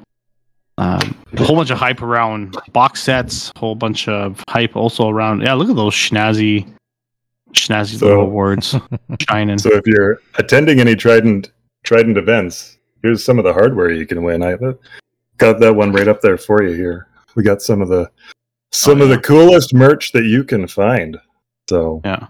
[0.81, 5.09] um, a whole bunch of hype around box sets, a whole bunch of hype also
[5.09, 5.43] around.
[5.43, 6.67] Yeah, look at those snazzy,
[7.53, 8.75] snazzy So- little awards
[9.29, 9.59] shining.
[9.59, 11.53] so if you're attending any Trident
[11.85, 14.43] Trident events, here's some of the hardware you can win.
[14.43, 14.57] I
[15.39, 17.07] got that one right up there for you here.
[17.35, 18.11] We got some of the
[18.73, 21.19] some Oh, of the coolest merch that you can find.
[21.69, 22.27] So yeah,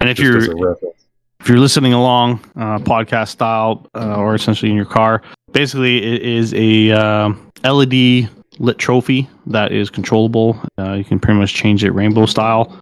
[0.00, 1.06] and if you're as a reference.
[1.40, 5.22] if you're listening along uh, podcast style uh, or essentially in your car
[5.52, 10.60] basically it is a um led lit trophy that is controllable.
[10.78, 12.80] Uh, you can pretty much change it rainbow style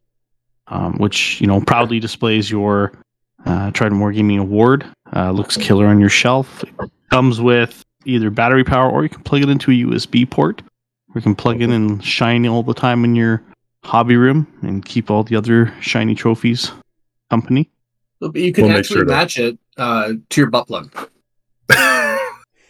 [0.73, 2.93] um, which you know proudly displays your
[3.47, 4.85] uh, trident wargaming award.
[5.15, 6.65] Uh, looks killer on your shelf.
[6.65, 10.63] It comes with either battery power or you can plug it into a usb port.
[10.63, 13.43] Or you can plug in and shine all the time in your
[13.85, 16.73] hobby room and keep all the other shiny trophies
[17.29, 17.71] company.
[18.19, 21.11] But You can We'll actually sure to- match it uh, to your butt plug.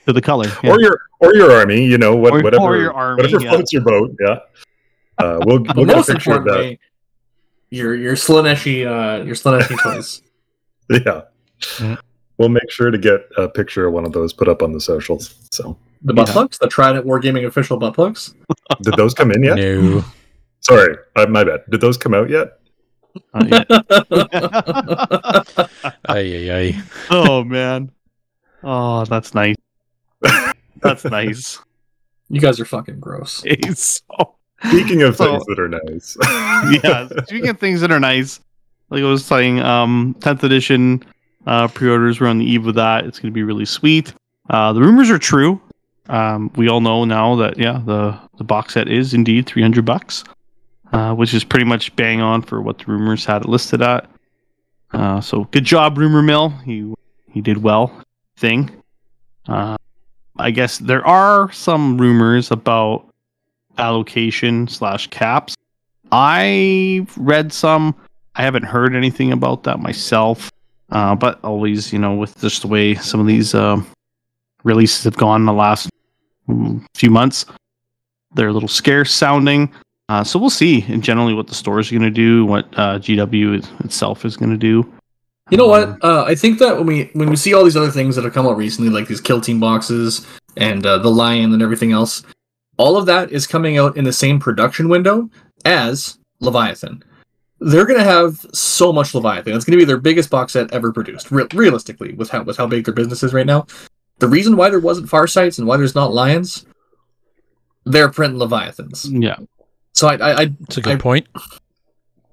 [0.07, 0.71] to the color yeah.
[0.73, 3.51] or your or your army, you know, what, Or- or whatever your army, whatever yeah.
[3.51, 4.15] floats your boat.
[4.21, 4.38] Yeah,
[5.19, 6.79] uh, we'll we'll get a picture of that.
[7.71, 10.23] your your Slaaneshi uh, your Slaaneshi toys.
[10.91, 11.23] Yeah,
[11.79, 11.97] Mm.
[12.38, 14.81] we'll make sure to get a picture of one of those put up on the
[14.81, 15.35] socials.
[15.53, 16.33] So, The butt Yeah.
[16.35, 18.35] plugs, the Trident Wargaming official butt plugs.
[18.83, 19.57] did those come in yet?
[19.57, 20.05] No.
[20.61, 21.62] Sorry, uh, my bad.
[21.71, 22.59] Did those come out yet?
[23.47, 23.65] Yeah.
[26.09, 26.83] Ay, ay, ay.
[27.11, 27.91] oh man.
[28.65, 29.57] Oh, that's nice.
[30.83, 31.59] That's nice.
[32.29, 33.45] You guys are fucking gross.
[33.75, 34.35] so
[34.68, 36.16] Speaking of So- things that are nice,
[36.85, 38.40] yeah, speaking of things that are nice,
[38.90, 41.03] like I was saying, um, 10th edition
[41.47, 43.05] uh, pre-orders were on the eve of that.
[43.05, 44.14] It's going to be really sweet.
[44.51, 45.61] Uh, the rumors are true.
[46.09, 50.25] Um, we all know now that yeah, the the box set is indeed 300 bucks,
[50.92, 54.09] uh, which is pretty much bang on for what the rumors had it listed at.
[54.92, 56.53] Uh, so good job, rumor mill.
[56.66, 56.95] You
[57.31, 58.01] he did well.
[58.37, 58.71] Thing.
[59.49, 59.77] Uh,
[60.42, 63.07] I guess there are some rumors about
[63.78, 65.55] allocation slash caps.
[66.11, 67.94] I've read some.
[68.35, 70.50] I haven't heard anything about that myself.
[70.90, 73.81] Uh, but always, you know, with just the way some of these uh,
[74.64, 75.88] releases have gone in the last
[76.94, 77.46] few months,
[78.35, 79.72] they're a little scarce sounding.
[80.09, 82.98] Uh, so we'll see, and generally, what the store is going to do, what uh,
[82.98, 84.92] GW itself is going to do.
[85.53, 86.05] You know Um, what?
[86.05, 88.33] Uh, I think that when we when we see all these other things that have
[88.33, 92.23] come out recently, like these kill team boxes and uh, the lion and everything else,
[92.79, 95.29] all of that is coming out in the same production window
[95.67, 97.05] as Leviathan.
[97.61, 99.55] They're gonna have so much Leviathan.
[99.55, 101.31] It's gonna be their biggest box set ever produced.
[101.31, 103.67] Re- realistically, with how with how big their business is right now,
[104.21, 106.65] the reason why there wasn't Farsights and why there's not lions,
[107.85, 109.07] they're printing Leviathans.
[109.11, 109.37] Yeah,
[109.93, 111.27] So I I, I It's a good I- point.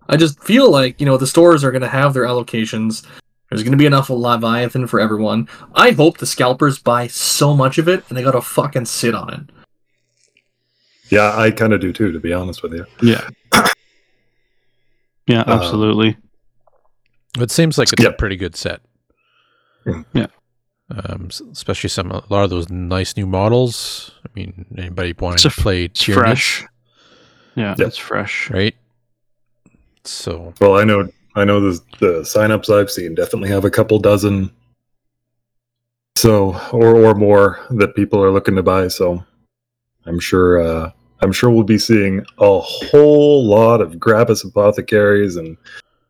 [0.09, 3.05] I just feel like, you know, the stores are going to have their allocations.
[3.49, 5.47] There's going to be enough of Leviathan for everyone.
[5.73, 9.15] I hope the scalpers buy so much of it and they got to fucking sit
[9.15, 9.41] on it.
[11.09, 12.85] yeah, I kind of do too, to be honest with you.
[13.01, 13.27] yeah,
[15.27, 16.17] yeah, Uh, absolutely.
[17.39, 18.09] It seems like it's Yeah.
[18.09, 18.81] a pretty good set.
[19.85, 20.05] Mm.
[20.13, 20.27] Yeah.
[21.05, 24.11] Um, especially some a lot of those nice new models.
[24.25, 26.65] I mean, anybody wanting It's to play It's fresh.
[27.55, 27.85] Yeah, Yeah.
[27.87, 28.49] it's fresh.
[28.49, 28.75] right?
[30.03, 33.99] So Well, I know, I know the the signups I've seen definitely have a couple
[33.99, 34.51] dozen,
[36.15, 38.87] so or or more that people are looking to buy.
[38.87, 39.23] So
[40.05, 45.57] I'm sure, uh, I'm sure we'll be seeing a whole lot of Gravis apothecaries and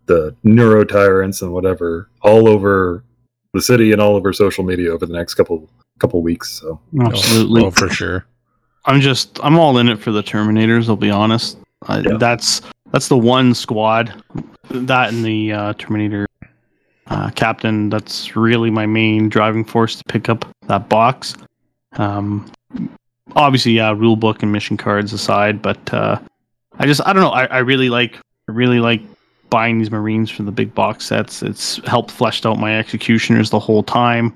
[0.06, 3.04] the neuro tyrants and whatever all over
[3.54, 6.52] the city and all over social media over the next couple couple weeks.
[6.52, 7.64] So Absolutely.
[7.64, 8.26] oh, oh, for sure.
[8.86, 10.90] I'm just I'm all in it for the Terminators.
[10.90, 11.58] I'll be honest.
[11.84, 12.18] I, Yeah.
[12.18, 14.14] That's that's the one squad
[14.70, 16.28] that and the uh, Terminator
[17.08, 17.90] uh, captain.
[17.90, 21.36] That's really my main driving force to pick up that box.
[21.94, 22.52] Um,
[23.36, 26.20] obviously, yeah, rule book and mission cards aside, but uh,
[26.78, 27.30] I just I don't know.
[27.30, 28.16] I, I really like
[28.48, 29.02] I really like
[29.50, 31.42] buying these Marines for the big box sets.
[31.42, 34.34] It's helped fleshed out my executioners the whole time.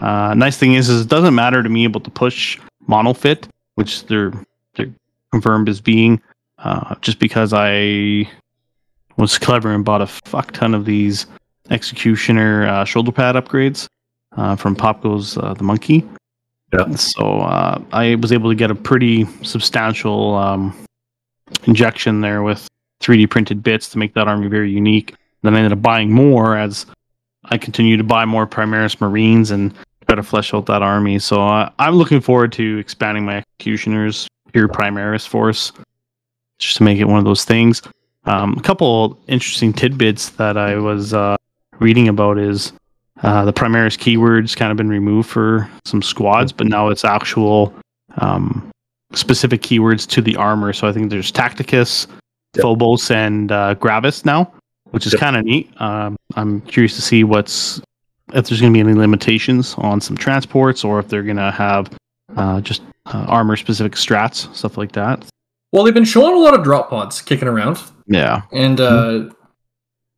[0.00, 4.06] Uh, nice thing is, is it doesn't matter to me about the push monofit which
[4.06, 4.32] they're
[4.74, 4.92] they're
[5.30, 6.20] confirmed as being,
[6.62, 8.28] uh, just because I
[9.16, 11.26] was clever and bought a fuck ton of these
[11.70, 13.88] executioner uh, shoulder pad upgrades
[14.36, 16.08] uh, from Popco's uh, the Monkey.
[16.72, 16.94] Yeah.
[16.94, 20.74] So uh, I was able to get a pretty substantial um,
[21.64, 22.66] injection there with
[23.02, 25.14] 3D printed bits to make that army very unique.
[25.42, 26.86] Then I ended up buying more as
[27.44, 29.74] I continue to buy more Primaris Marines and
[30.06, 31.18] try to flesh out that army.
[31.18, 35.72] So uh, I'm looking forward to expanding my executioners pure Primaris force,
[36.62, 37.82] just to make it one of those things.
[38.24, 41.36] Um, a couple interesting tidbits that I was uh,
[41.80, 42.72] reading about is
[43.22, 47.74] uh, the Primaris keywords kind of been removed for some squads, but now it's actual
[48.18, 48.70] um,
[49.12, 50.72] specific keywords to the armor.
[50.72, 52.06] So I think there's Tacticus,
[52.54, 52.62] Yep.
[52.62, 54.52] Phobos, and uh, Gravis now,
[54.90, 55.20] which is Yep.
[55.20, 55.70] kind of neat.
[55.80, 57.80] Um, I'm curious to see what's
[58.34, 61.50] if there's going to be any limitations on some transports or if they're going to
[61.50, 61.90] have
[62.36, 65.24] uh, just uh, armor specific strats, stuff like that.
[65.72, 67.80] Well, they've been showing a lot of drop pods kicking around.
[68.06, 68.42] Yeah.
[68.52, 69.30] And uh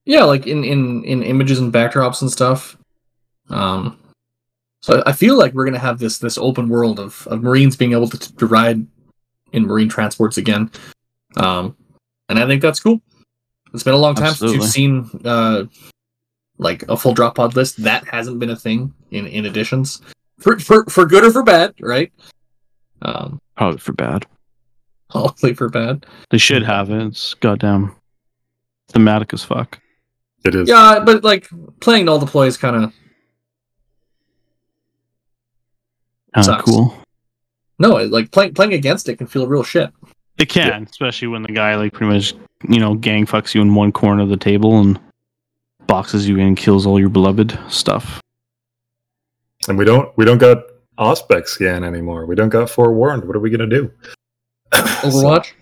[0.04, 2.76] yeah, like in in in images and backdrops and stuff.
[3.50, 3.98] Um
[4.82, 7.92] so I feel like we're gonna have this this open world of, of Marines being
[7.92, 8.84] able to, to ride
[9.52, 10.70] in Marine transports again.
[11.36, 11.76] Um
[12.28, 13.00] and I think that's cool.
[13.72, 14.56] It's been a long time since Absolutely.
[14.56, 15.64] you've seen uh
[16.58, 17.82] like a full drop pod list.
[17.82, 20.02] That hasn't been a thing in, in editions.
[20.40, 22.12] For for for good or for bad, right?
[23.02, 24.26] Um Probably for bad.
[25.20, 26.06] hopefully for bad.
[26.30, 27.02] They should have it.
[27.06, 27.94] It's goddamn
[28.88, 29.78] thematic as fuck.
[30.44, 30.68] it is.
[30.68, 31.48] Yeah, but like
[31.80, 32.92] playing all the plays kind of
[36.34, 36.64] Kind of Sucks.
[36.64, 36.94] cool.
[37.78, 39.90] no, like playing playing against it can feel real shit.
[40.36, 42.34] It can, especially when the guy like pretty much
[42.68, 44.98] you know gang fucks you in one corner of the table and
[45.86, 48.20] boxes you in and kills all your beloved stuff.
[49.68, 50.64] And we don't we don't got
[50.98, 52.26] Auspex scan anymore.
[52.26, 53.24] We don't got forewarned.
[53.26, 53.92] What are we gonna do?
[55.12, 55.52] Overwatch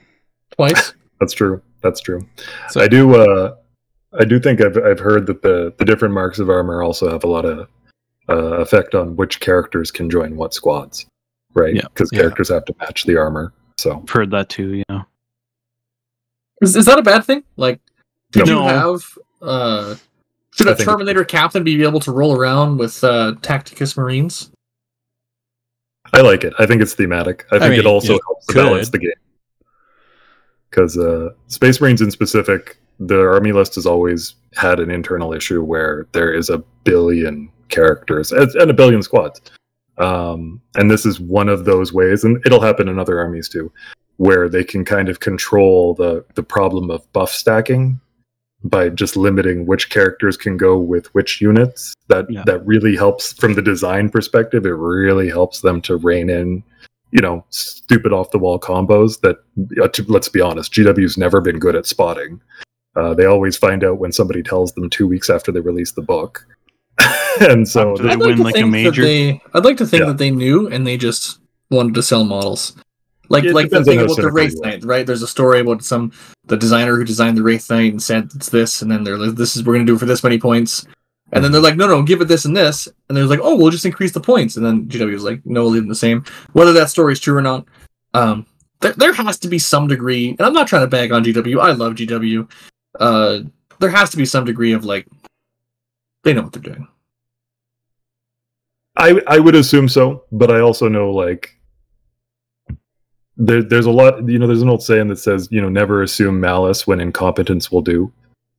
[0.57, 0.95] twice.
[1.21, 1.63] That's true.
[1.83, 2.27] That's true.
[2.71, 3.15] So- I do.
[3.17, 3.57] Uh,
[4.19, 7.25] I do think I've I've heard that the the different marks of armor also have
[7.25, 7.69] a lot of
[8.29, 11.07] uh, effect on which characters can join what squads.
[11.55, 11.75] right?
[11.75, 11.83] Yeah.
[11.93, 12.21] Because Yeah.
[12.21, 13.53] characters have to match the armor.
[13.79, 14.83] So I've heard that too.
[14.89, 15.03] Yeah.
[16.61, 17.43] Is, is that a bad thing?
[17.57, 17.81] Like,
[18.31, 18.63] did No.
[18.63, 19.95] you have uh,
[20.55, 24.51] should I a think- Terminator captain be able to roll around with uh, Tacticus Marines?
[26.13, 26.53] I like it.
[26.59, 27.47] I think it's thematic.
[27.51, 28.57] I think mean, it also helps could.
[28.57, 29.13] balance the game.
[30.73, 35.63] Because uh, Space Marines in specific, the army list has always had an internal issue
[35.63, 39.41] where there is a billion characters and a billion squads.
[39.99, 43.71] Um, and this is one of those ways, and it'll happen in other armies too,
[44.17, 48.01] where they can kind of control the the problem of buff stacking
[48.65, 51.93] by just limiting which characters can go with which units.
[52.09, 52.45] That Yeah.
[52.47, 54.65] that really helps from the design perspective.
[54.65, 56.63] It really helps them to rein in,
[57.13, 59.21] you know, stupid off the wall combos.
[59.21, 59.37] That
[59.83, 62.41] uh, to- let's be honest, GW's never been good at spotting.
[62.97, 66.03] Uh, they always find out when somebody tells them two weeks after they release the
[66.03, 66.45] book,
[67.41, 69.03] and so After they I'd like win, to like, a major?
[69.03, 70.09] They, I'd like to think Yeah.
[70.09, 71.39] that they knew and they just
[71.71, 72.77] wanted to sell models.
[73.31, 74.61] Like It like the thing about the cynical Wraith.
[74.61, 75.07] Knight, right?
[75.07, 76.13] There's a story about some
[76.45, 79.57] the designer who designed the Wraithknight and said it's this, and then they're like, "This
[79.57, 80.87] is we're gonna do it for this many points,"
[81.33, 83.57] and then they're like, "No, no, give it this and this," and they're like, "Oh,
[83.57, 85.95] we'll just increase the points," and then GW was like, "No, we'll leave them the
[85.95, 87.67] same." Whether that story is true or not,
[88.15, 88.47] um,
[88.81, 91.61] there there has to be some degree, and I'm not trying to bag on GW.
[91.61, 92.51] I love GW.
[93.01, 93.41] Uh,
[93.81, 95.07] there has to be some degree of like
[96.23, 96.87] they know what they're doing.
[98.97, 101.59] I I would assume so, but I also know like
[103.37, 104.29] there, there's a lot.
[104.29, 107.73] You know, there's an old saying that says, you know, never assume malice when incompetence
[107.73, 108.13] will do.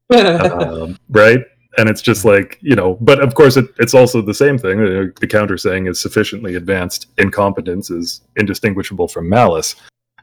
[0.13, 1.39] um, right?
[1.77, 4.79] And it's just like you know, but of course, it, it's also the same thing.
[4.79, 9.75] uh, The counter saying is sufficiently advanced incompetence is indistinguishable from malice.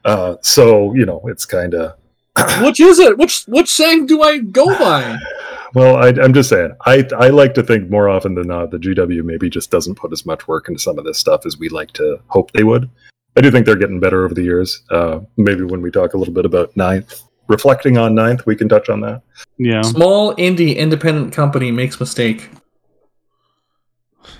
[0.05, 1.95] Uh, so you know, it's kind of
[2.61, 3.17] Which is it?
[3.17, 5.17] Which which saying do I go by?
[5.73, 5.97] well.
[5.97, 6.71] I, I'm just saying.
[6.85, 10.13] I I like to think more often than not the GW maybe just doesn't put
[10.13, 12.89] as much work into some of this stuff as we like to hope they would.
[13.37, 14.83] I do think they're getting better over the years.
[14.89, 18.69] Uh, maybe when we talk a little bit about ninth, reflecting on ninth, we can
[18.69, 19.21] touch on that.
[19.57, 19.81] Yeah.
[19.81, 22.49] Small indie independent company makes mistake.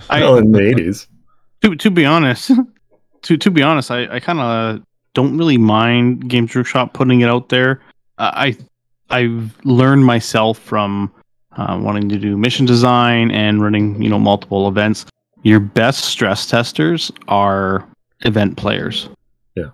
[0.10, 1.08] I, well, in the 80s.
[1.62, 2.52] to to be honest,
[3.24, 4.82] to to be honest, I, I kind of
[5.14, 7.82] don't really mind Games Workshop putting it out there.
[8.18, 8.58] Uh, I
[9.10, 11.14] I've learned myself from
[11.58, 15.06] uh, wanting to do mission design and running you know multiple events.
[15.44, 17.88] Your best stress testers are
[18.22, 19.10] event players.
[19.56, 19.72] Yeah.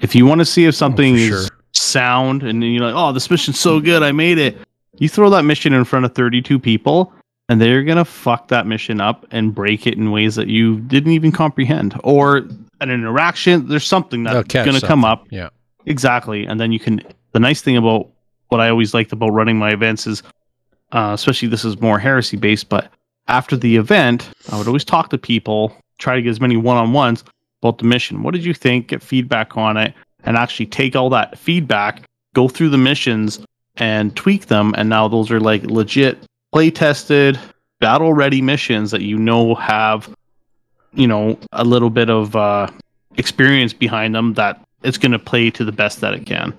[0.00, 1.59] If you want to see if something for is sure.
[1.72, 4.58] Sound and then you're like, oh, this mission's so good, I made it.
[4.98, 7.12] You throw that mission in front of 32 people,
[7.48, 11.12] and they're gonna fuck that mission up and break it in ways that you didn't
[11.12, 12.38] even comprehend, or
[12.80, 13.66] an interaction.
[13.68, 15.48] There's something that's gonna come up Yeah.
[15.86, 17.00] exactly, and then you can.
[17.32, 18.08] The nice thing about
[18.48, 20.22] what I always liked about running my events is,
[20.92, 22.90] uh, especially this is more heresy based, but
[23.28, 26.76] after the event, I would always talk to people, try to get as many one
[26.76, 27.22] on ones
[27.62, 28.22] about the mission.
[28.24, 28.88] What did you think?
[28.88, 32.02] Get feedback on it, and actually take all that feedback,
[32.34, 33.40] go through the missions,
[33.76, 34.74] and tweak them.
[34.76, 36.18] And now those are like legit
[36.52, 37.38] play tested,
[37.80, 40.08] battle ready missions that you know have,
[40.92, 42.68] you know, a little bit of uh,
[43.16, 46.54] experience behind them that it's going to play to the best that it can,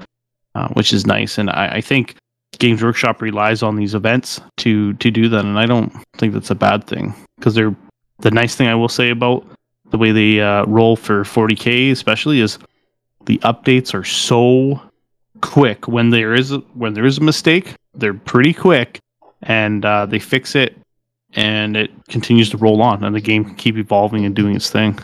[0.56, 1.38] uh, which is nice.
[1.38, 2.16] And I, I think
[2.60, 6.52] Games Workshop relies on these events to to do that, and I don't think that's
[6.52, 7.76] a bad thing because they're
[8.20, 9.46] the nice thing I will say about
[9.90, 12.58] the way they uh, roll for 40k, especially, is
[13.26, 14.82] the updates are so
[15.42, 17.74] quick when there is a, when there is a mistake.
[17.94, 19.00] They're pretty quick,
[19.44, 20.78] and uh, they fix it,
[21.34, 24.70] and it continues to roll on, and the game can keep evolving and doing its
[24.70, 24.98] thing.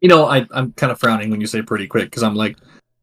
[0.00, 2.56] You know, I, I'm kind of frowning when you say pretty quick because I'm like,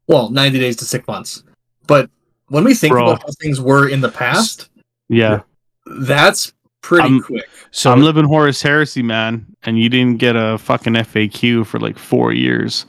[0.08, 1.42] well, 90 days to six months.
[1.86, 2.10] But
[2.48, 3.04] when we think Bro.
[3.06, 4.68] about how things were in the past,
[5.08, 5.42] Yeah,
[5.86, 7.44] that's pretty I'm- quick.
[7.70, 11.98] So I'm living Horus Heresy, man, and you didn't get a fucking FAQ for like
[11.98, 12.86] four years.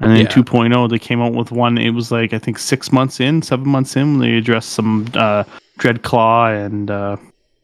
[0.00, 0.28] And then Yeah.
[0.28, 1.76] 2.0, they came out with one.
[1.78, 5.44] It was like I think six months in, seven months in, they addressed some uh,
[5.80, 7.16] Dreadclaw and uh,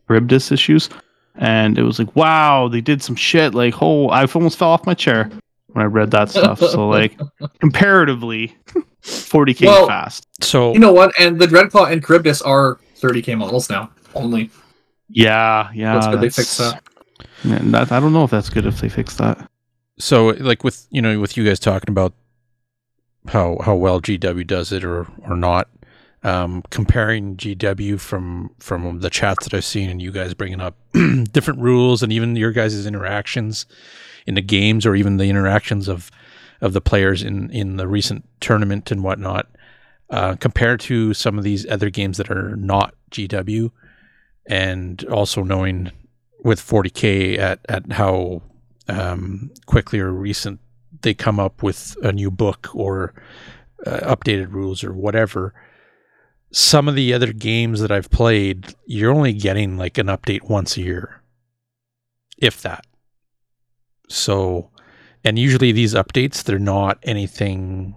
[0.08, 0.88] Charybdis issues,
[1.36, 3.54] and it was like, wow, they did some shit.
[3.54, 5.30] Like, oh, I almost fell off my chair
[5.68, 6.58] when I read that stuff.
[6.60, 7.18] so like,
[7.60, 8.56] comparatively,
[9.02, 10.26] 40k Well, fast.
[10.42, 11.12] so You know what?
[11.18, 14.50] And the Dreadclaw and Charybdis are 30k models now only.
[15.08, 15.94] Yeah, yeah.
[15.94, 16.80] That's good they fixed that's-
[17.44, 17.92] Yeah, that.
[17.92, 19.48] I don't know if that's good if they fix that.
[19.98, 22.12] so like with you know with you guys talking about
[23.28, 25.68] how how well GW does it or or not.
[26.22, 30.76] Um comparing GW from from the chats that I've seen and you guys bringing up
[31.32, 33.66] different rules and even your guys' interactions
[34.26, 36.10] in the games or even the interactions of
[36.60, 39.46] of the players in in the recent tournament and whatnot
[40.10, 43.70] uh compared to some of these other games that are not GW
[44.46, 45.90] and also knowing
[46.42, 48.42] with 40k at at how
[48.88, 50.60] um, quickly or recent
[51.02, 53.14] they come up with a new book or
[53.86, 55.54] uh, updated rules or whatever.
[56.52, 60.76] Some of the other games that I've played, you're only getting like an update once
[60.76, 61.22] a year,
[62.38, 62.86] if that.
[64.08, 64.70] So,
[65.24, 67.96] and usually these updates, they're not anything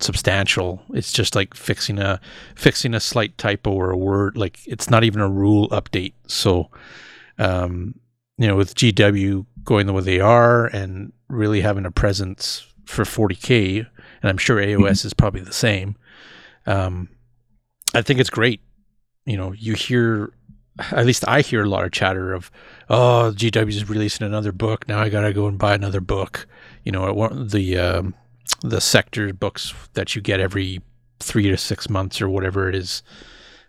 [0.00, 0.82] substantial.
[0.92, 2.20] It's just like fixing a
[2.56, 4.36] fixing a slight typo or a word.
[4.36, 6.14] Like it's not even a rule update.
[6.26, 6.70] So,
[7.38, 7.94] um,
[8.36, 13.04] you know, with GW going the way they are and really having a presence for
[13.04, 13.78] 40k,
[14.22, 15.96] and I'm sure AOS is probably the same.
[16.66, 17.08] Um,
[17.94, 18.60] I think it's great.
[19.24, 20.32] You know, you hear,
[20.90, 22.50] at least I hear a lot of chatter of,
[22.88, 24.86] oh, GW is releasing another book.
[24.88, 26.46] Now I gotta go and buy another book.
[26.84, 28.14] You know, the um,
[28.62, 30.80] the sector books that you get every
[31.20, 33.02] three to six months or whatever it is,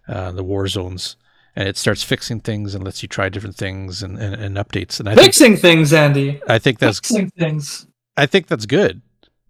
[0.08, 1.16] uh, the war zones,
[1.56, 5.00] and it starts fixing things and lets you try different things and, and, and updates.
[5.00, 6.42] And I think Fixing things, Andy.
[6.48, 7.88] I think that's Fixing things.
[8.18, 9.02] I think that's good.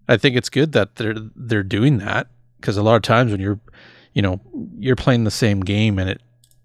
[0.09, 2.27] I think it's good that they're they're doing that
[2.59, 3.59] because a lot of times when you're,
[4.13, 4.41] you know,
[4.77, 6.21] you're playing the same game and it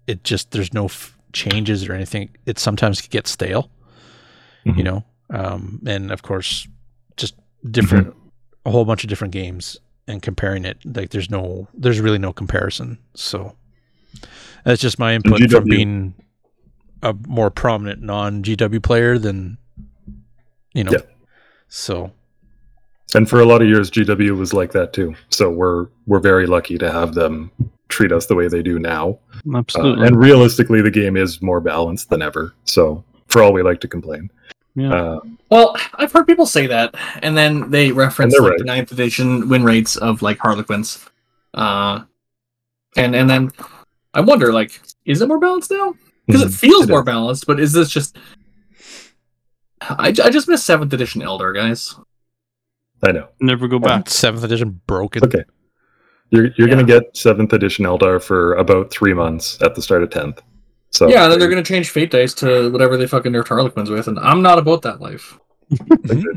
[0.07, 2.29] it just there's no f- changes or anything.
[2.45, 3.69] It sometimes can get stale,
[4.65, 4.83] you Mhm.
[4.83, 5.05] know.
[5.29, 6.67] Um, and of course,
[7.15, 7.35] just
[7.69, 8.13] different,
[8.65, 9.77] a whole bunch of different games
[10.07, 12.97] and comparing it like there's no there's really no comparison.
[13.13, 13.55] So
[14.63, 16.13] that's just my input from being
[17.01, 19.57] a more prominent non GW player than
[20.73, 20.91] you know.
[20.91, 21.01] Yeah.
[21.67, 22.11] So
[23.15, 25.15] And for a lot of years, GW was like that too.
[25.29, 27.51] So we're we're very lucky to have them
[27.89, 29.19] treat us the way they do now.
[29.51, 30.07] Uh, Absolutely.
[30.07, 32.53] and realistically, the game is more balanced than ever.
[32.65, 34.29] So for all we like to complain,
[34.75, 34.93] yeah.
[34.93, 38.91] uh, Well, I've heard people say that, and then they reference like they're the ninth
[38.91, 41.05] edition win rates of like Harlequins,
[41.53, 42.03] uh,
[42.95, 43.51] and and then
[44.13, 45.93] I wonder like, is it more balanced now?
[46.25, 46.59] Because it Mhm.
[46.59, 47.05] feels It more is.
[47.05, 48.17] balanced, but is this just?
[49.81, 51.95] I, I just miss seventh edition Eldar guys.
[53.03, 53.29] I know.
[53.39, 54.09] Never go back.
[54.09, 55.23] seventh edition broken.
[55.25, 55.43] Okay.
[56.31, 56.75] You're you're Yeah.
[56.75, 60.41] gonna get seventh edition Eldar for about three months at the start of tenth.
[60.91, 63.89] So yeah, and then they're gonna change fate dice to whatever they fucking nerfed Harlequins
[63.89, 65.37] with, and I'm not about that life.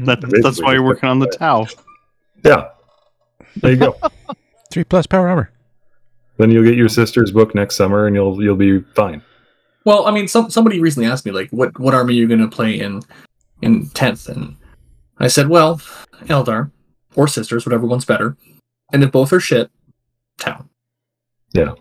[0.05, 1.67] That, that's why you're working on the Tau.
[2.45, 2.69] yeah.
[3.57, 3.97] There you go.
[4.71, 5.51] Three plus power armor.
[6.39, 9.23] Then you'll get your sister's book next summer, and you'll you'll be fine.
[9.85, 12.49] Well, I mean, some somebody recently asked me like, what what army are you gonna
[12.49, 13.03] play in
[13.61, 14.57] in tenth, and
[15.19, 15.81] I said, well,
[16.25, 16.71] Eldar
[17.15, 18.37] or Sisters, whatever one's better,
[18.93, 19.71] and if both are shit,
[20.39, 20.65] Tau.
[21.53, 21.75] Yeah.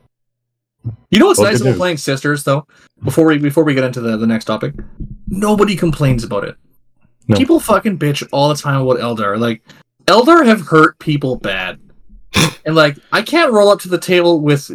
[1.11, 2.65] You know what's nice about playing Sisters though?
[3.03, 4.73] Before we before we get into the the next topic,
[5.27, 6.55] nobody complains about it.
[7.27, 7.37] No.
[7.37, 9.39] People fucking bitch all the time about Eldar.
[9.39, 9.63] Like
[10.05, 11.79] Eldar have hurt people bad,
[12.65, 14.69] and like I can't roll up to the table with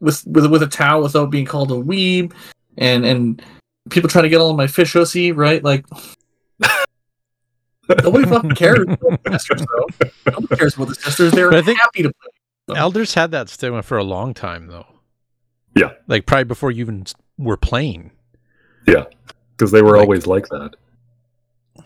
[0.00, 2.32] with with with a towel without being called a weeb,
[2.76, 3.42] and and
[3.90, 5.62] people trying to get all my fish hussy, right?
[5.64, 5.84] Like
[8.02, 10.32] nobody fucking cares about the sisters, though.
[10.32, 11.32] Nobody cares about the sisters.
[11.32, 12.76] They're I think- happy to play.
[12.76, 14.86] Elders had that stigma for a long time, though.
[15.74, 15.92] Yeah.
[16.06, 17.06] Like probably before you even
[17.38, 18.10] were playing.
[18.86, 19.04] Yeah.
[19.56, 20.76] Because they were Like- always like that.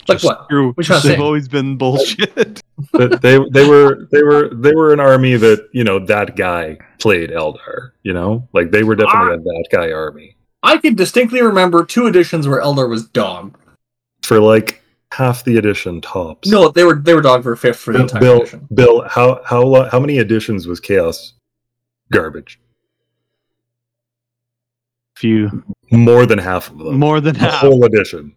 [0.08, 0.48] Like Just- what?
[0.48, 0.72] True.
[0.72, 1.16] What you They've say?
[1.16, 2.60] always been bullshit.
[2.92, 6.78] But they they were they were they were an army that you know that guy
[6.98, 7.92] played Eldar.
[8.02, 9.34] You know, like they were definitely ah.
[9.34, 13.56] a that guy army I can distinctly remember two editions where Eldar was dog.
[14.22, 14.82] for like
[15.12, 16.48] half the edition tops.
[16.48, 18.68] No, they were they were dog for a fifth for the Bill, entire Bill, edition.
[18.74, 21.34] Bill, how how how many editions was Chaos
[22.10, 22.58] garbage?
[25.16, 26.98] Few More than half of them.
[26.98, 27.60] more than the half.
[27.60, 28.34] whole edition.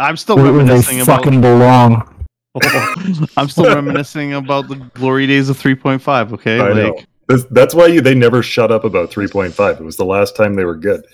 [0.00, 1.24] I'm still Where they reminiscing about.
[1.24, 2.26] fucking belong.
[3.36, 6.32] I'm still reminiscing about the glory days of 3.5.
[6.32, 6.88] Okay, I know.
[6.88, 9.80] like That's, that's why you they never shut up about 3.5.
[9.80, 11.04] It was the last time they were good.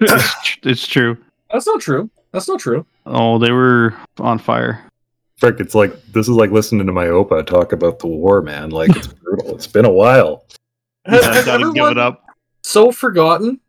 [0.00, 1.18] it's, true.
[1.52, 2.08] That's not true.
[2.32, 2.86] That's not true.
[3.06, 4.84] Oh, they were on fire.
[5.38, 8.70] Frick, it's like this is like listening to my opa talk about the war, man.
[8.70, 9.54] Like it's brutal.
[9.54, 10.44] It's been a while.
[11.06, 12.24] Has, I has gotta give it up.
[12.62, 13.60] so forgotten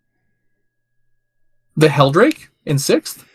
[1.77, 3.25] the Heldrake in sixth?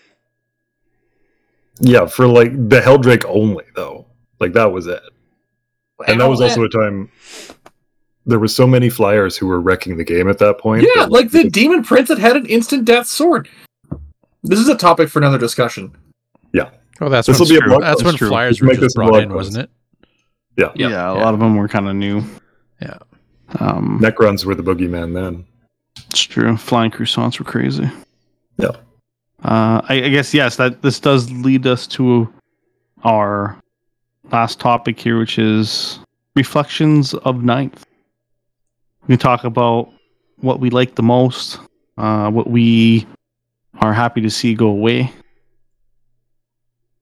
[1.80, 4.06] Yeah, for like the Heldrake only though.
[4.40, 5.02] Like that was it.
[6.06, 7.10] And that was also a time
[8.26, 10.82] there were so many flyers who were wrecking the game at that point.
[10.82, 13.48] yeah, that, like the demon prince that had an instant death sword.
[14.42, 15.94] This is a topic for another discussion.
[16.52, 16.70] Yeah.
[17.00, 18.28] Oh, that's This will be a blog that's when True.
[18.28, 19.36] flyers were make just this a brought in, post.
[19.36, 19.70] wasn't it?
[20.56, 20.70] yeah.
[20.74, 21.12] Yeah, Yeah.
[21.12, 22.22] a lot of them were kind of new.
[22.80, 22.98] Yeah.
[23.60, 25.44] Um, Necrons were the boogeyman then.
[26.10, 26.56] it's true.
[26.56, 27.90] Flying croissants were crazy.
[28.58, 28.70] Yeah.
[29.44, 30.56] Uh, I, I guess yes.
[30.56, 32.32] That this does lead us to
[33.04, 33.60] our
[34.32, 35.98] last topic here, which is
[36.34, 37.84] reflections of ninth.
[39.06, 39.92] We talk about
[40.38, 41.60] what we like the most,
[41.98, 43.06] uh, what we
[43.80, 45.12] are happy to see go away.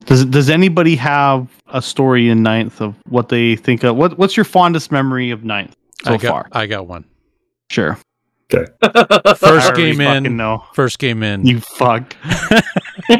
[0.05, 3.95] Does Does anybody have a story in ninth of what they think of?
[3.95, 6.47] What What's your fondest memory of ninth so I got, far?
[6.51, 7.05] I got one.
[7.69, 7.97] Sure.
[9.37, 10.37] First game in.
[10.37, 10.63] know.
[10.73, 11.45] First game in.
[11.45, 12.13] You fuck,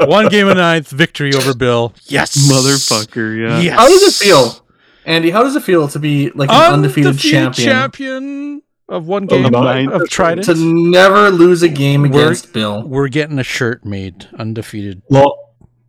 [0.00, 0.90] one game in ninth.
[0.90, 1.94] Victory over Bill.
[2.06, 3.38] Yes, motherfucker.
[3.38, 3.60] Yeah.
[3.60, 3.76] Yes.
[3.76, 4.64] How does it feel,
[5.04, 5.30] Andy?
[5.30, 9.52] How does it feel to be like an undefeated, champion, champion of one game Of
[9.52, 9.88] game nine.
[9.92, 10.46] of Trident.
[10.46, 12.86] to never lose a game We're- against Bill?
[12.86, 14.28] We're getting a shirt made.
[14.38, 15.34] Undefeated Long,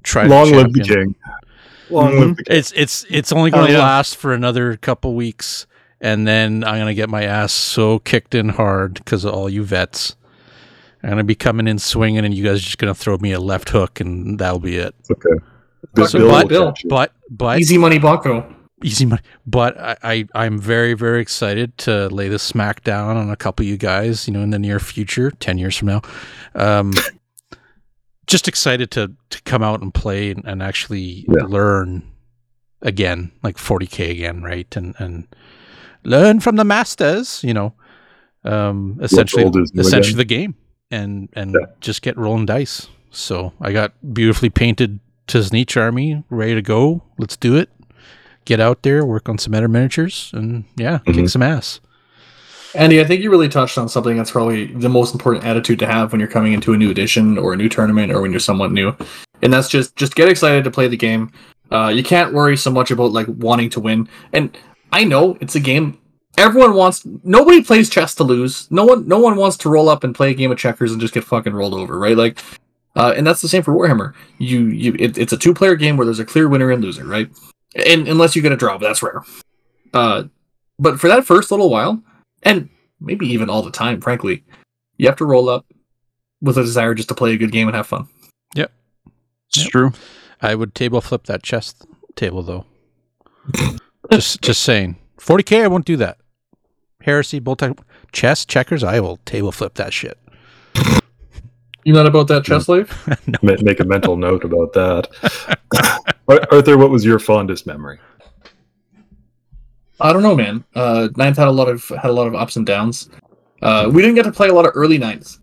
[0.04, 1.06] Trident long live the champion.
[1.14, 1.16] king.
[1.90, 2.20] Long Mhm.
[2.20, 2.58] live the king.
[2.58, 3.80] It's it's it's only Oh, going to yeah.
[3.80, 5.66] last for another couple weeks,
[6.02, 9.64] and then I'm gonna get my ass so kicked in hard because of all you
[9.64, 10.16] vets.
[11.04, 13.40] I'm gonna be coming in swinging, and you guys are just gonna throw me a
[13.40, 14.94] left hook, and that'll be it.
[15.00, 15.44] It's okay.
[15.96, 16.74] Fuck Bill but- Bill.
[16.86, 18.54] But but Easy money, Bonko.
[18.84, 19.22] easy money.
[19.48, 23.64] But I, I I'm very very excited to lay the smack down on a couple
[23.64, 24.28] of you guys.
[24.28, 26.02] You know, in the near future, ten years from now.
[26.56, 26.92] Um,
[28.28, 31.46] just excited to to come out and play and, and actually Yeah.
[31.46, 32.04] learn
[32.82, 34.74] again, like 40k again, right?
[34.76, 35.28] And and
[36.04, 37.44] learn from the masters.
[37.44, 37.74] You know,
[38.44, 40.18] um, essentially old is new essentially again.
[40.18, 40.56] the game,
[40.92, 41.68] and and Yeah.
[41.82, 42.88] just get rolling dice.
[43.12, 47.04] So I got beautifully painted Tzeentch army ready to go.
[47.18, 47.70] Let's do it.
[48.46, 51.30] Get out there, work on some better miniatures, and yeah, kick Mhm.
[51.30, 51.80] some ass.
[52.76, 55.88] Andy, I think you really touched on something that's probably the most important attitude to
[55.88, 58.40] have when you're coming into a new edition or a new tournament or when you're
[58.40, 58.94] somewhat new.
[59.42, 61.32] And that's just just get excited to play the game.
[61.72, 64.08] Uh, you can't worry so much about like wanting to win.
[64.34, 64.56] And
[64.92, 65.98] I know it's a game.
[66.38, 67.06] Everyone wants.
[67.24, 68.70] Nobody plays chess to lose.
[68.72, 69.08] No one.
[69.08, 71.24] No one wants to roll up and play a game of checkers and just get
[71.24, 72.16] fucking rolled over, right?
[72.18, 72.40] Like,
[72.96, 74.14] uh, and that's the same for Warhammer.
[74.38, 74.96] You you.
[74.98, 77.30] It, it's a two player game where there's a clear winner and loser, right?
[77.76, 79.24] And unless you get a draw, but that's rare.
[79.94, 80.24] Uh,
[80.78, 82.02] but for that first little while,
[82.44, 82.70] and
[83.00, 84.44] maybe even all the time, frankly,
[84.98, 85.66] you have to roll up
[86.42, 88.08] with a desire just to play a good game and have fun.
[88.56, 89.72] It's Yep.
[89.72, 89.92] true.
[90.44, 91.74] I would table flip that chess
[92.16, 92.66] table though.
[94.12, 94.98] just just saying.
[95.20, 96.18] 40k, I won't do that.
[97.02, 97.82] Heresy, bolt type,
[98.12, 100.18] chess, checkers, I will table flip that shit.
[101.86, 102.92] You not about that chess slave?
[103.42, 105.08] Ma- make a mental note about that.
[106.52, 108.00] Arthur, what was your fondest memory?
[110.02, 110.64] I don't know, man.
[110.76, 113.10] Uh, ninth had a lot of had a lot of ups and downs.
[113.62, 115.38] Uh, we didn't get to play a lot of early ninth,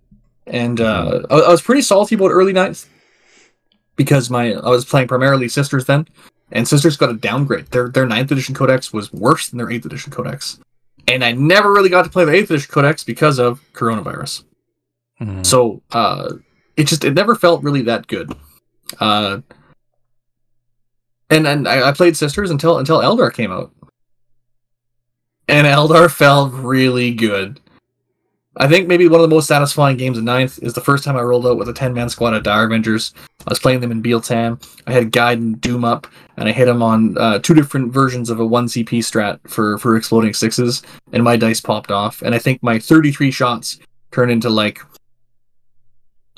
[0.47, 2.89] and uh, I, I was pretty salty about early ninth
[3.97, 6.07] because my I was playing primarily sisters then,
[6.53, 7.67] and sisters got a downgrade.
[7.67, 10.59] Their their ninth edition codex was worse than their eighth edition codex,
[11.09, 14.45] and I never really got to play the eighth edition codex because of coronavirus.
[15.21, 15.45] Mm.
[15.45, 16.35] So uh,
[16.77, 18.33] it just it never felt really that good.
[19.01, 19.41] Uh,
[21.31, 23.73] and and I, I played Sisters until until Eldar came out,
[25.49, 27.61] and Eldar felt really good.
[28.59, 31.17] I think maybe one of the most satisfying games in ninth is the first time
[31.17, 33.13] I rolled out with a ten man squad of Dire Avengers.
[33.41, 34.59] I was playing them in Biel-Tan.
[34.87, 38.31] I had Guide and Doom up, and I hit them on uh, two different versions
[38.31, 40.83] of a one CP strat for for exploding sixes,
[41.13, 42.23] and my dice popped off.
[42.23, 43.79] And I think my thirty three shots
[44.11, 44.81] turned into like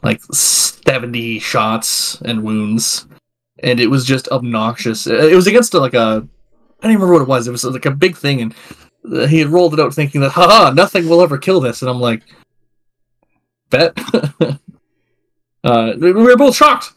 [0.03, 3.07] like 70 shots and wounds
[3.61, 7.23] and it was just obnoxious it was against like a i don't even remember what
[7.23, 8.55] it was it was like a big thing and
[9.29, 12.01] he had rolled it out thinking that haha nothing will ever kill this and i'm
[12.01, 12.23] like
[13.71, 13.93] bet
[15.65, 16.93] uh we were both shocked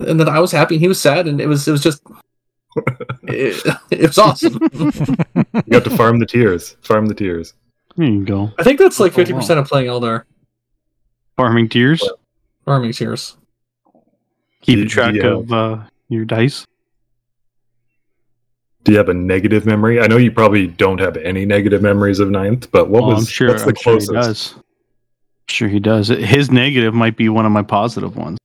[0.00, 2.02] and then i was happy and he was sad and it was it was just
[3.24, 6.76] it, it was awesome You got to farm the tears.
[6.82, 7.54] Farm the tears.
[7.96, 8.52] There you go.
[8.58, 10.24] i think that's like Oh, 50% of playing eldar
[11.36, 12.02] Farming tears.
[12.64, 13.36] farming tears
[14.60, 15.78] Keeping Do- track do you of uh,
[16.08, 16.66] your dice.
[18.88, 20.00] Do you have a negative memory?
[20.00, 23.18] I know you probably don't have any negative memories of ninth, but what Oh, was
[23.18, 23.48] I'm sure.
[23.48, 24.54] what's the I'm sure he closest?
[24.54, 24.54] does.
[25.46, 26.08] Sure, he does.
[26.08, 28.38] His negative might be one of my positive ones.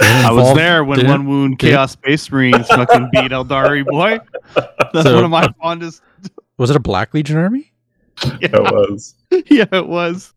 [0.00, 3.84] I was Involved- there when did- One Wound did- Chaos Space Marines fucking beat Eldari
[3.84, 4.18] boy.
[4.54, 6.00] That's So- one of my fondest.
[6.56, 7.70] Was it a Black Legion army?
[8.40, 9.14] Yeah, That was.
[9.50, 10.32] yeah it was.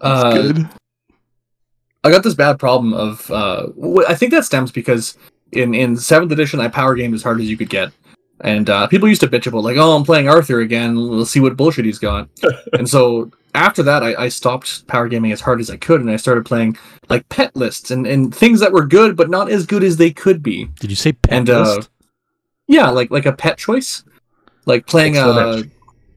[0.00, 0.68] uh, Good.
[2.02, 3.68] I got this bad problem of uh
[4.08, 5.16] I think that stems because
[5.52, 7.92] in in seventh edition I power gamed as hard as you could get.
[8.40, 10.96] And uh, people used to bitch about like, oh, I'm playing Arthur again.
[10.96, 12.28] Let's see what bullshit he's got.
[12.72, 16.10] and so after that, I, I stopped power gaming as hard as I could, and
[16.10, 16.76] I started playing
[17.08, 20.10] like pet lists and, and things that were good, but not as good as they
[20.10, 20.66] could be.
[20.80, 21.80] Did you say pet And, uh.
[22.66, 24.04] Yeah, like like a pet choice,
[24.64, 25.72] like playing a Excellent.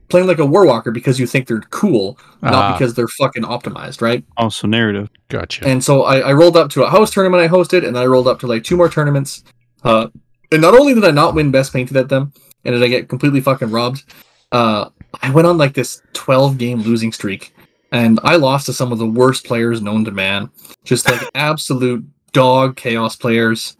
[0.08, 4.00] playing like a Warwalker because you think they're cool, Ah, not because they're fucking optimized,
[4.00, 4.24] right?
[4.38, 5.10] Also narrative.
[5.28, 5.66] gotcha.
[5.66, 8.06] And so I, I rolled up to a house tournament I hosted, and then I
[8.06, 9.44] rolled up to like two more tournaments.
[9.84, 10.08] Uh,
[10.52, 12.32] and not only did I not win best painted at them,
[12.64, 14.04] and did I get completely fucking robbed,
[14.52, 14.90] uh,
[15.22, 17.54] I went on like this 12 game losing streak,
[17.92, 20.50] and I lost to some of the worst players known to man.
[20.84, 23.76] Just like absolute dog chaos players,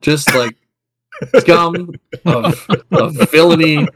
[0.00, 0.56] just like
[1.38, 1.94] scum
[2.24, 3.86] of, of villainy,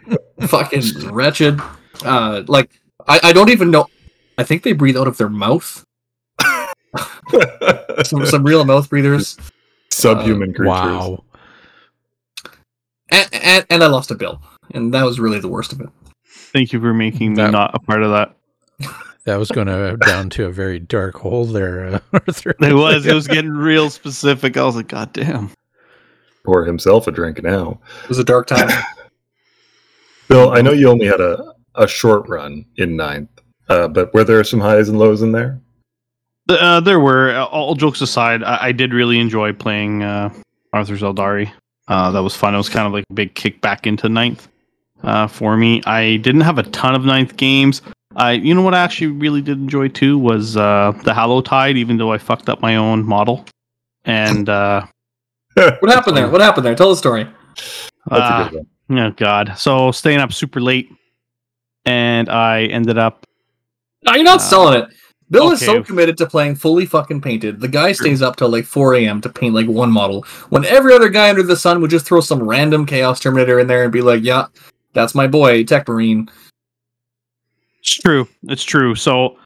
[0.47, 1.61] fucking wretched.
[2.05, 2.70] Uh, like
[3.07, 3.87] I, I don't even know.
[4.39, 5.85] I think they breathe out of their mouth.
[8.05, 9.37] Some some real mouth breathers.
[9.91, 10.68] Subhuman creatures.
[10.68, 11.24] Wow.
[13.11, 14.43] And, and and I lost a bill,
[14.75, 15.89] and that was really the worst of it.
[16.27, 18.33] Thank you for making me That- not a part of that.
[19.25, 22.55] That was going to down to a very dark hole there, uh, Arthur.
[22.61, 23.07] It was.
[23.07, 24.57] It was getting real specific.
[24.57, 25.51] I was like, God damn.
[26.45, 27.81] Pour himself a drink now.
[28.05, 28.69] It was a dark time.
[30.29, 33.29] Bill, I know you only had a, a short run in ninth,
[33.69, 35.61] uh, but were there some highs and lows in there?
[36.49, 38.45] Uh, there were uh, all jokes aside.
[38.45, 40.33] I, I did really enjoy playing uh,
[40.73, 41.51] Arthur Zeldari.
[41.89, 42.55] Uh, that was fun.
[42.55, 44.49] It was kind of like a big kick back into ninth
[45.03, 45.82] uh, for me.
[45.87, 47.82] I didn't have a ton of ninth games.
[48.16, 51.76] I, you know what, I actually really did enjoy too was uh, the Hallow Tide.
[51.76, 53.45] Even though I fucked up my own model,
[54.05, 54.87] and uh,
[55.55, 56.28] What happened there?
[56.28, 56.74] What happened there?
[56.74, 57.24] Tell the story.
[58.09, 58.99] That's uh, a good one.
[58.99, 60.91] oh god, so staying up super late,
[61.84, 63.24] and I ended up
[64.03, 64.89] No, you're not Uh, selling it.
[65.31, 67.61] Bill is so committed to playing fully fucking painted.
[67.61, 69.20] The guy stays up till like 4 a.m.
[69.22, 70.22] to paint like one model.
[70.51, 73.66] When every other guy under the sun would just throw some random Chaos Terminator in
[73.66, 74.47] there and be like, yeah,
[74.93, 76.31] that's my boy, Tech Marine.
[77.81, 78.29] It's true.
[78.45, 78.95] It's true.
[78.95, 79.37] So,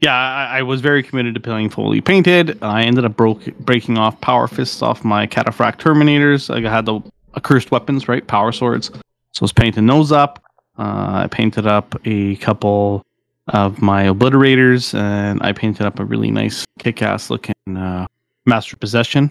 [0.00, 2.62] yeah, I, I was very committed to playing fully painted.
[2.62, 6.48] I ended up broke, breaking off power fists off my cataphract terminators.
[6.52, 7.00] I had the
[7.36, 8.26] accursed weapons, right?
[8.26, 8.88] Power swords.
[8.88, 10.42] So I was painting those up.
[10.78, 13.05] Uh, I painted up a couple
[13.48, 18.06] of my obliterators, and I painted up a really nice kick-ass looking uh,
[18.44, 19.30] master possession.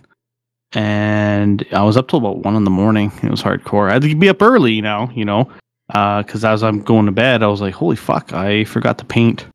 [0.73, 3.11] And I was up till about one in the morning.
[3.23, 3.89] It was hardcore.
[3.89, 5.49] I had to be up early you know, you know,
[5.87, 8.33] because as I'm going to bed, I was like, "Holy fuck!
[8.33, 9.45] I forgot to paint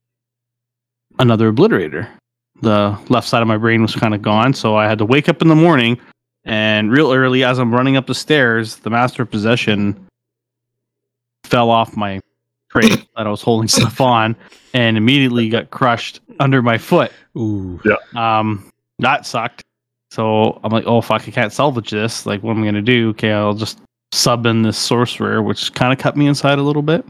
[1.18, 2.08] another obliterator."
[2.62, 5.28] The left side of my brain was kind of gone, so I had to wake
[5.28, 5.98] up in the morning
[6.44, 10.06] and real early as I'm running up the stairs, the master possession
[11.44, 12.20] fell off my
[12.70, 14.36] tray that I was holding stuff on
[14.72, 17.12] and immediately got crushed under my foot.
[17.36, 17.80] Ooh.
[17.84, 17.96] Yeah.
[18.16, 19.64] Um, that sucked.
[20.10, 22.26] So I'm like, oh fuck, I can't salvage this.
[22.26, 23.10] Like, what am I gonna do?
[23.10, 23.80] Okay, I'll just
[24.12, 27.04] sub in this sorcerer, which kind of cut me inside a little bit.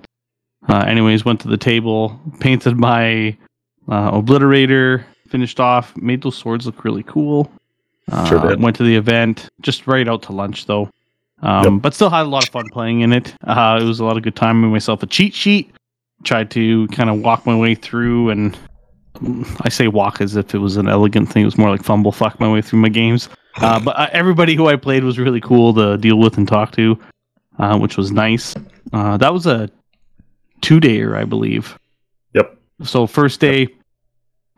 [0.68, 3.36] Uh, anyways, went to the table, painted my
[3.88, 7.50] uh, obliterator, finished off, made those swords look really cool.
[8.12, 8.60] Uh, Sure did.
[8.60, 10.90] Went to the event, just right out to lunch though.
[11.42, 13.34] Um, But still had a lot of fun playing in it.
[13.44, 14.60] Uh, it was a lot of good time.
[14.60, 15.70] Made myself a cheat sheet.
[16.24, 18.56] Tried to kind of walk my way through and
[19.60, 21.42] I say walk as if it was an elegant thing.
[21.42, 23.28] It was more like fumble fuck my way through my games.
[23.56, 26.72] Uh, but uh, everybody who I played was really cool to deal with and talk
[26.72, 26.98] to,
[27.58, 28.54] uh, which was nice.
[28.92, 29.70] Uh, that was a
[30.60, 31.78] two dayer, I believe.
[32.34, 32.56] Yep.
[32.84, 33.68] So first day,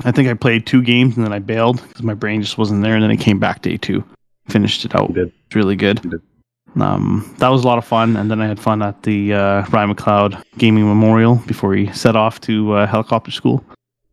[0.05, 2.83] I think I played two games and then I bailed because my brain just wasn't
[2.83, 2.95] there.
[2.95, 4.05] And then I came back day two,
[4.49, 5.17] finished it out.
[5.17, 6.21] It's really good.
[6.75, 6.87] You did.
[6.87, 9.67] Um, that was a lot of fun, and then I had fun at the uh,
[9.71, 13.65] Ryan McLeod Gaming Memorial before he set off to uh, helicopter school.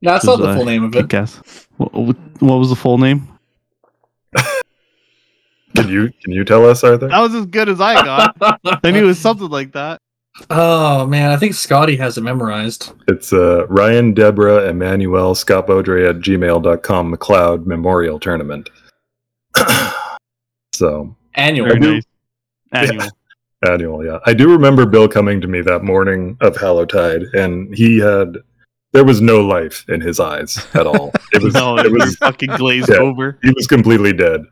[0.01, 1.07] That's not the Uh, full name of it.
[1.09, 1.41] guess.
[1.77, 3.27] What, what what was the full name?
[5.75, 7.07] Can you can you tell us, Arthur?
[7.07, 8.35] That was as good as I got.
[8.83, 9.99] I knew it was something like that.
[10.49, 12.91] Oh man, I think Scotty has it memorized.
[13.07, 18.69] It's uh, Ryan, Deborah, Emmanuel, Scott Beaudry at gmail.com McLeod Memorial Tournament.
[20.73, 21.67] so Annual.
[21.67, 22.03] Very nice.
[22.71, 23.07] Annual.
[23.67, 24.19] annual, yeah.
[24.25, 28.37] I do remember Bill coming to me that morning of Hallowtide, and he had
[28.91, 31.11] there was no life in his eyes at all.
[31.31, 32.97] It was no, it was fucking glazed Yeah.
[32.97, 33.37] over.
[33.43, 34.45] he was completely dead.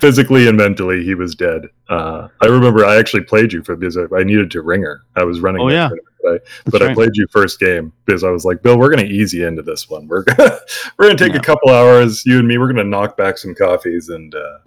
[0.00, 1.66] Physically and mentally, he was dead.
[1.90, 5.02] Uh, I remember I actually played you for because I needed to ringer.
[5.14, 5.90] I was running, Oh, yeah.
[6.24, 9.34] but but I played you first game because I was like, Bill, we're gonna ease
[9.34, 10.08] you into this one.
[10.08, 10.58] We're gonna
[10.98, 11.40] we're gonna take Yeah.
[11.40, 12.56] a couple hours, you and me.
[12.56, 14.58] We're gonna knock back some coffees, and uh,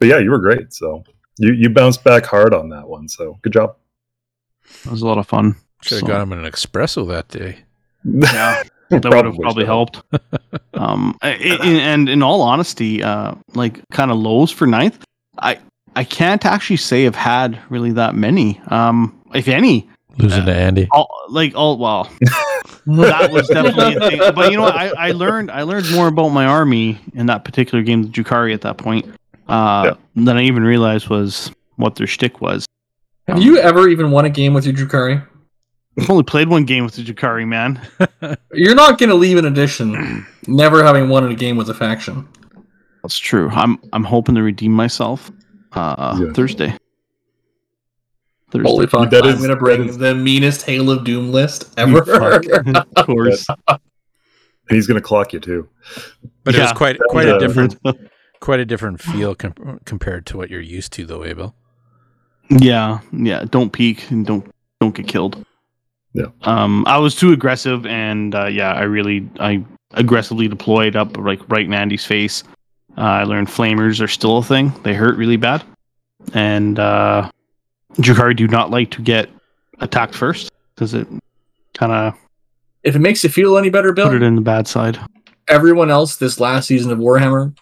[0.00, 0.72] but yeah, you were great.
[0.74, 1.04] So
[1.38, 3.08] you you bounced back hard on that one.
[3.08, 3.76] So good job.
[4.84, 5.56] That was a lot of fun.
[5.82, 7.58] Should have So- got him an espresso that day.
[8.04, 9.66] Yeah, that would have probably so.
[9.66, 10.02] helped.
[10.74, 15.04] um, i- i- and in all honesty, uh, like kind of lows for ninth,
[15.40, 15.58] I
[15.94, 18.60] I can't actually say I've had really that many.
[18.68, 20.88] Um, if any, Losing to Andy.
[20.92, 22.10] all like all well,
[22.86, 24.18] that was definitely a thing.
[24.34, 24.74] But you know, what?
[24.76, 28.54] I I learned I learned more about my army in that particular game, the Drukhari,
[28.54, 29.06] at that point,
[29.48, 32.66] uh, than I even realized was what their shtick was.
[33.28, 35.26] Have you ever even won a game with your Drukhari?
[35.98, 37.80] I've only played one game with the Drukhari, man.
[38.52, 42.28] You're not going to leave an edition never having won a game with a faction.
[43.02, 43.48] That's true.
[43.50, 45.30] I'm I'm hoping to redeem myself
[45.72, 46.32] uh, Yeah.
[46.32, 46.76] Thursday.
[48.50, 48.68] Thursday.
[48.70, 49.10] Holy fuck!
[49.10, 51.98] That I'm going to bring the meanest Hail of Doom list ever.
[52.96, 53.46] Of course.
[53.68, 53.78] And
[54.74, 55.68] he's gonna clock you too.
[56.42, 56.74] But it was Yeah.
[56.74, 57.76] quite That quite was, a different
[58.40, 61.54] Quite a different feel com- compared to what you're used to, though, Abel.
[62.50, 63.44] Yeah, yeah.
[63.50, 64.46] Don't peek and don't
[64.80, 65.44] don't get killed.
[66.12, 66.26] Yeah.
[66.42, 71.40] Um, I was too aggressive, and uh, yeah, I really I aggressively deployed up like
[71.48, 72.44] right in Andy's face.
[72.96, 74.72] Uh, I learned flamers are still a thing.
[74.82, 75.62] They hurt really bad,
[76.34, 77.30] and uh,
[77.94, 79.28] Drukhari do not like to get
[79.80, 81.06] attacked first because it
[81.74, 82.14] kind of
[82.84, 84.98] If it makes you feel any better, Bill, put it in the bad side.
[85.48, 87.54] everyone else this last season of Warhammer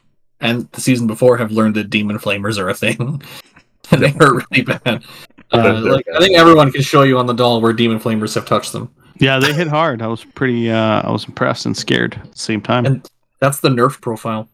[0.45, 3.21] and the season before have learned that demon flamers are a thing.
[3.91, 5.03] and they hurt really bad.
[5.51, 7.99] Uh, They're- they're like I think everyone can show you on the doll where demon
[7.99, 8.89] flamers have touched them.
[9.21, 10.03] Yeah, they hit hard.
[10.03, 10.71] I was pretty.
[10.71, 12.87] Uh, I was impressed and scared at the same time.
[12.87, 13.09] And-
[13.41, 14.49] That's the nerf profile.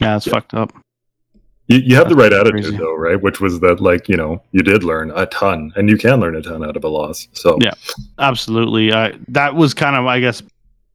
[0.00, 0.72] yeah, it's fucked up.
[1.68, 2.76] You, you have the right attitude crazy.
[2.76, 3.20] though, right?
[3.20, 6.34] Which was that like you know you did learn a ton, and you can learn
[6.36, 7.28] a ton out of a loss.
[7.32, 7.74] So Yeah.
[8.18, 8.92] Absolutely.
[8.92, 10.42] I that was kind of, I guess,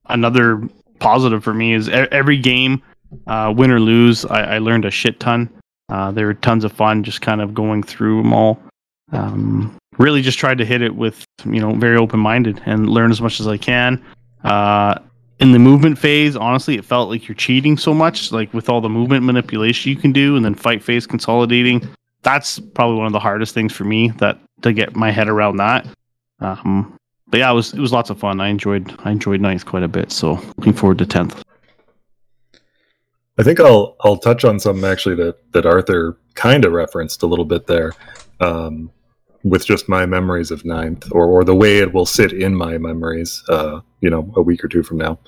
[0.08, 0.68] another
[1.00, 2.82] positive for me is every game,
[3.28, 5.50] uh, win or lose, I, I learned a shit ton.
[5.90, 8.60] Uh, there were tons of fun just kind of going through them all.
[9.12, 13.12] Um, really just tried to hit it with, you know, very open minded and learn
[13.12, 14.04] as much as I can.
[14.44, 15.00] Uh,
[15.40, 18.82] in the movement phase, honestly, it felt like you're cheating so much, like with all
[18.82, 21.88] the movement manipulation you can do, and then fight phase consolidating.
[22.24, 25.58] That's probably one of the hardest things for me that to get my head around
[25.58, 25.88] that.
[26.40, 26.98] Um,
[27.28, 28.42] but yeah, it was it was lots of fun.
[28.42, 30.12] I enjoyed I enjoyed ninth quite a bit.
[30.12, 31.44] So looking forward to tenth.
[33.38, 37.28] I think I'll I'll touch on something actually that that Arthur kind of referenced a
[37.28, 37.94] little bit there,
[38.40, 38.92] um,
[39.44, 42.78] with just my memories of ninth, or or the way it will sit in my
[42.78, 43.44] memories.
[43.48, 45.20] Uh, you know, a week or two from now,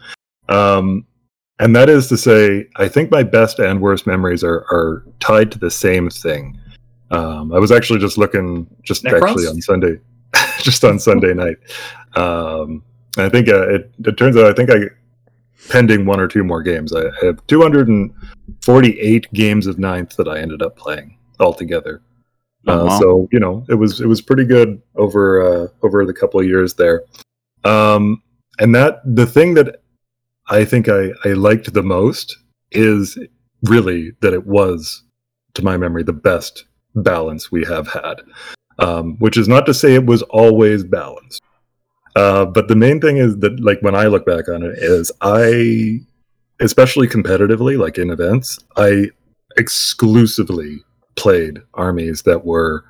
[0.50, 1.06] um,
[1.60, 5.52] and that is to say, I think my best and worst memories are are tied
[5.52, 6.60] to the same thing.
[7.12, 10.00] Um, I was actually just looking, just actually on Sunday,
[10.62, 11.58] just on Sunday night.
[12.16, 12.84] Um,
[13.18, 14.90] I think uh, it it turns out I think I
[15.68, 16.94] pending one or two more games.
[16.94, 22.02] I have 248 games of ninth that I ended up playing altogether.
[22.68, 23.00] Oh, Uh.
[23.00, 26.46] So you know, it was it was pretty good over uh, over the couple of
[26.46, 27.04] years there.
[27.64, 28.22] Um,
[28.60, 29.82] and that the thing that
[30.50, 32.38] I think I, I liked the most
[32.72, 33.18] is
[33.64, 35.04] really that it was,
[35.54, 38.22] to my memory, the best balance we have had.
[38.80, 41.42] Um, which is not to say it was always balanced.
[42.16, 45.12] Uh, but the main thing is that, like, when I look back on it, is
[45.22, 46.00] I,
[46.60, 49.10] especially competitively, like in events, I
[49.58, 50.80] exclusively
[51.16, 52.84] played armies that were,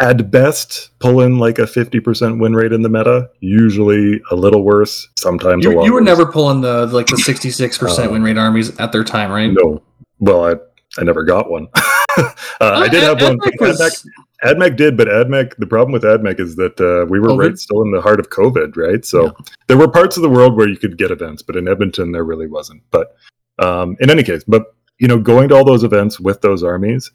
[0.00, 5.08] at best, pulling like a 50% win rate in the meta, usually a little worse,
[5.16, 6.06] sometimes a You, lot you were worse.
[6.06, 9.30] never pulling the like the sixty six percent Uh, win rate armies at their time,
[9.30, 9.52] right?
[9.52, 9.80] No.
[10.18, 10.54] Well, I,
[11.00, 11.68] I never got one.
[11.76, 13.38] uh, I did have one.
[13.60, 14.04] Was-
[14.44, 17.38] AdMech, did, but AdMech, the problem with AdMech is that uh, we were COVID?
[17.38, 19.04] right still in the heart of COVID, right?
[19.04, 19.30] So Yeah.
[19.68, 22.24] there were parts of the world where you could get events, but in Edmonton there
[22.24, 22.82] really wasn't.
[22.90, 23.16] But
[23.58, 27.10] um, in any case, but you know, going to all those events with those armies,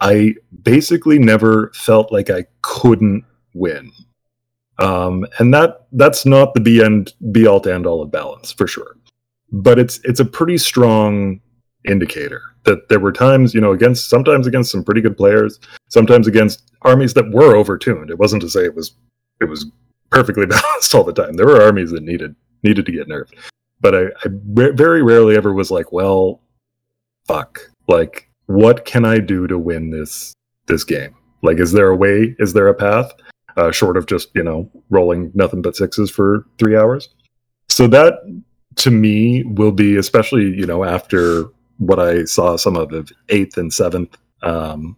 [0.00, 3.92] I basically never felt like I couldn't win.
[4.78, 8.50] Um, and that that's not the be end be all to end all of balance
[8.52, 8.96] for sure.
[9.52, 11.40] But it's it's a pretty strong
[11.84, 16.26] indicator that there were times, you know, against sometimes against some pretty good players, sometimes
[16.26, 18.10] against armies that were overtuned.
[18.10, 18.94] It wasn't to say it was
[19.40, 19.66] it was
[20.10, 21.34] perfectly balanced all the time.
[21.34, 23.34] There were armies that needed needed to get nerfed,
[23.80, 26.40] but I, I very rarely ever was like, well,
[27.26, 30.34] fuck, like what can I do to win this
[30.66, 31.14] this game?
[31.42, 32.34] Like, is there a way?
[32.38, 33.12] Is there a path?
[33.56, 37.08] Uh, short of just you know rolling nothing but sixes for three hours.
[37.68, 38.14] So that
[38.76, 41.46] to me will be especially you know after
[41.78, 44.16] what I saw some of the eighth and seventh.
[44.42, 44.96] Um,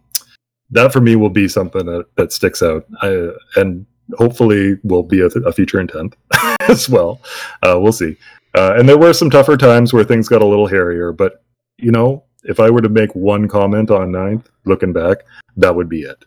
[0.71, 3.85] that for me will be something that, that sticks out, I, and
[4.17, 6.15] hopefully will be a, a feature in tenth
[6.61, 7.21] as well.
[7.63, 8.17] Uh, we'll see.
[8.53, 11.43] Uh, and there were some tougher times where things got a little hairier, but
[11.77, 15.17] you know, if I were to make one comment on ninth, looking back,
[15.57, 16.25] that would be it.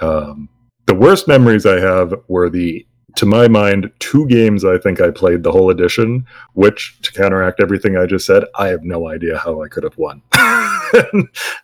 [0.00, 0.48] Um,
[0.86, 2.86] the worst memories I have were the,
[3.16, 7.60] to my mind, two games I think I played the whole edition, which to counteract
[7.60, 10.22] everything I just said, I have no idea how I could have won.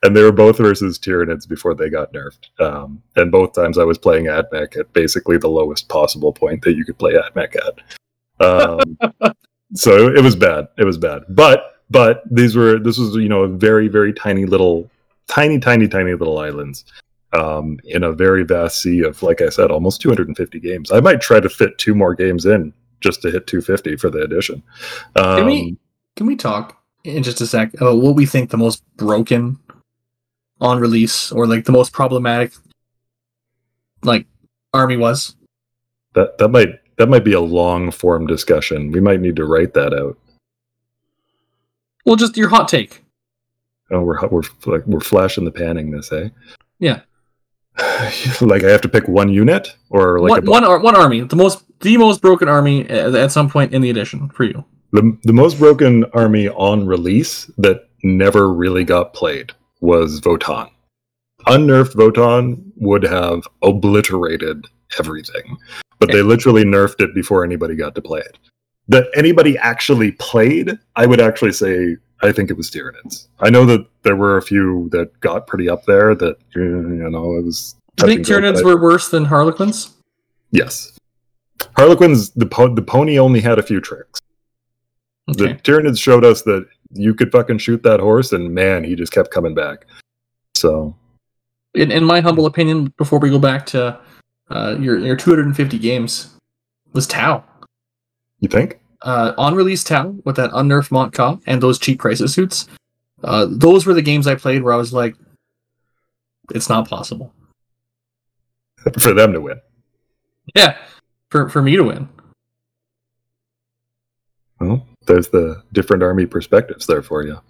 [0.03, 2.49] and they were both versus Tyranids before they got nerfed.
[2.61, 6.77] Um, and both times I was playing AdMech at basically the lowest possible point that
[6.77, 8.45] you could play AdMech at.
[8.45, 8.99] Um,
[9.75, 10.69] so it was bad.
[10.79, 11.23] It was bad.
[11.29, 14.89] But but these were this was you know a very very tiny little
[15.27, 16.85] tiny tiny tiny little islands
[17.33, 20.91] um, in a very vast sea of like I said almost 250 games.
[20.91, 24.21] I might try to fit two more games in just to hit 250 for the
[24.21, 24.63] edition.
[25.17, 25.77] Um, Can we
[26.17, 29.59] can we talk in just a sec about what we think the most broken
[30.61, 32.53] on release or like the most problematic
[34.03, 34.27] like
[34.75, 35.37] army was?
[36.15, 38.93] that that might that might be a long form discussion.
[38.93, 40.19] We might need to write that out.
[42.05, 43.03] Well, just your hot take.
[43.91, 46.29] Oh, we're we're like we're flashing the panning this, eh?
[46.79, 47.01] Yeah.
[48.41, 51.37] like I have to pick one unit or like one, one, ar- one army, the
[51.37, 54.65] most the most broken army at, at some point in the edition for you.
[54.93, 60.71] the the most broken army on release that never really got played was Votann.
[61.47, 64.67] Unnerfed Votann would have obliterated
[64.99, 65.57] everything,
[65.99, 68.39] but they literally nerfed it before anybody got to play it.
[68.89, 73.29] That anybody actually played, I would actually say I think it was Tyranids.
[73.41, 77.37] I know that there were a few that got pretty up there that you know
[77.37, 77.75] it was.
[77.99, 79.95] You think touch and go, Tyranids were worse than Harlequins?
[80.51, 80.93] Yes.
[81.77, 84.21] Harlequins, the po- the pony only had a few tricks.
[85.29, 85.55] The Okay.
[85.63, 89.31] Tyranids showed us that you could fucking shoot that horse, and man, he just kept
[89.31, 89.87] coming back.
[90.57, 90.95] So
[91.75, 93.99] In, in my humble opinion, before we go back to
[94.51, 96.35] uh, your your 250 games,
[96.93, 97.45] was Tau.
[98.41, 98.81] you think?
[99.03, 102.69] Uh, on release Tau with that unnerfed Mont'ka and those cheap crisis suits.
[103.25, 105.17] Uh, those were the games I played where I was like,
[106.51, 107.33] it's not possible.
[108.99, 109.61] For them to win.
[110.55, 110.77] Yeah,
[111.31, 112.09] for for me to win.
[114.59, 117.41] Well, there's the different army perspectives there for you.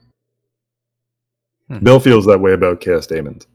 [1.69, 1.79] Hmm.
[1.79, 3.47] Bill feels that way about Chaos Daemons.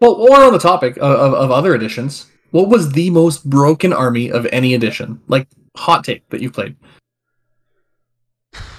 [0.00, 3.92] Well, we're on the topic of, of, of other editions, what was the most broken
[3.92, 5.20] army of any edition?
[5.26, 6.76] Like hot take that you played.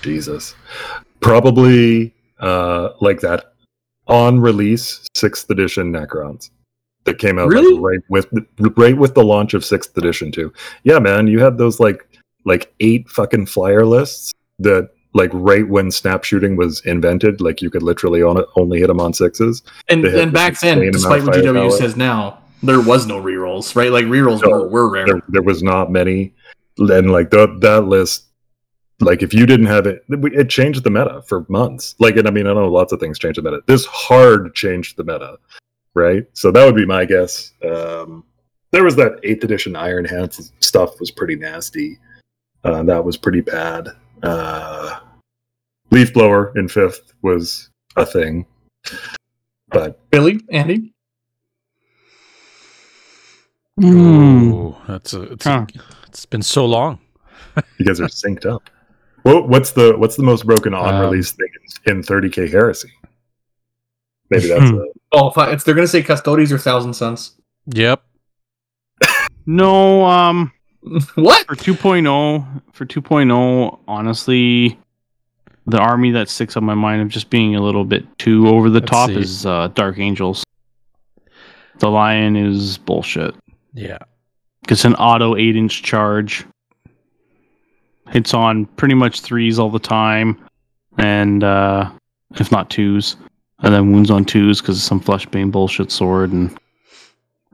[0.02, 0.56] Jesus.
[1.20, 3.54] Probably uh like that
[4.08, 6.52] on release sixth edition Necrons
[7.04, 8.28] that came out like, right with
[8.78, 10.54] right with the launch of sixth edition too.
[10.84, 12.08] Yeah, man, you had those like
[12.46, 17.70] like eight fucking flyer lists that like right when snap shooting was invented, like you
[17.70, 19.64] could literally on only hit them on sixes.
[19.90, 23.92] And and back then, despite what GW says now, there was no rerolls, right?
[23.92, 25.06] Like rerolls No, were, were rare.
[25.06, 26.34] There, there was not many,
[26.78, 28.26] and like that that list,
[29.00, 31.96] like if you didn't have it, it changed the meta for months.
[32.00, 33.62] Like, and I mean, I know lots of things changed the meta.
[33.68, 35.38] This hard changed the meta,
[35.94, 36.26] right?
[36.34, 37.52] So that would be my guess.
[37.64, 38.24] Um,
[38.72, 41.98] there was that eighth edition Iron Hands stuff was pretty nasty.
[42.64, 43.90] Uh, that was pretty bad.
[44.24, 45.00] Uh,
[45.92, 48.46] Leaf blower in fifth was a thing,
[49.70, 50.95] but Billy, Andy,
[53.80, 54.54] Hmm.
[54.54, 55.66] Oh, that's a, it's, Huh.
[56.08, 57.00] it's been so long.
[57.78, 58.70] you guys are synced up.
[59.24, 61.48] What, what's the what's the most broken on Um, release thing
[61.88, 62.90] in 30k heresy?
[64.30, 64.78] Maybe that's Hmm.
[64.78, 67.32] a, oh, if, I, if they're gonna say Custodes or Thousand Sons,
[67.74, 68.02] Yep.
[69.48, 70.52] No, um,
[71.16, 71.46] what?
[71.48, 74.80] for 2.0, for 2.0, honestly,
[75.68, 78.70] the army that sticks on my mind of just being a little bit too over
[78.70, 79.18] the Let's top see.
[79.18, 80.44] is uh, Dark Angels.
[81.80, 83.36] The Lion is bullshit.
[83.76, 84.00] Yeah.
[84.70, 86.46] It's an auto 8 inch charge.
[88.10, 90.40] Hits on pretty much threes all the time,
[90.98, 91.90] and uh,
[92.36, 93.18] if not twos,
[93.60, 96.32] and then wounds on twos because of some Fleshbane bullshit sword.
[96.32, 96.56] And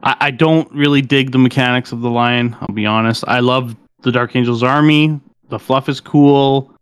[0.04, 2.56] I, I don't really dig the mechanics of the Lion.
[2.60, 3.24] I'll be honest.
[3.28, 5.20] I love the Dark Angels army.
[5.50, 6.74] The fluff is cool.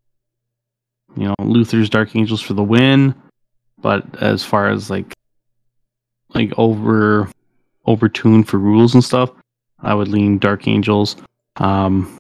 [1.16, 3.14] You know, Luther's Dark Angels for the win.
[3.82, 5.14] But as far as like
[6.34, 7.30] like over
[7.90, 9.32] overtuned for rules and stuff,
[9.82, 11.16] I would lean Dark Angels.
[11.58, 12.18] Um,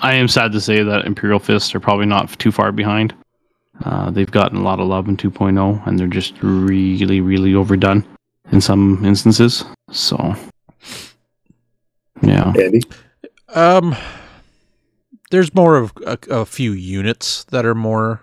[0.00, 3.14] I am sad to say that Imperial Fists are probably not too far behind.
[3.84, 8.04] Uh, they've gotten a lot of love in 2.0, and they're just really, really overdone
[8.52, 9.64] in some instances.
[9.90, 10.34] So,
[12.22, 12.52] yeah.
[12.58, 12.82] Andy.
[13.54, 13.96] Um,
[15.30, 18.22] there's more of a, a few units that are more,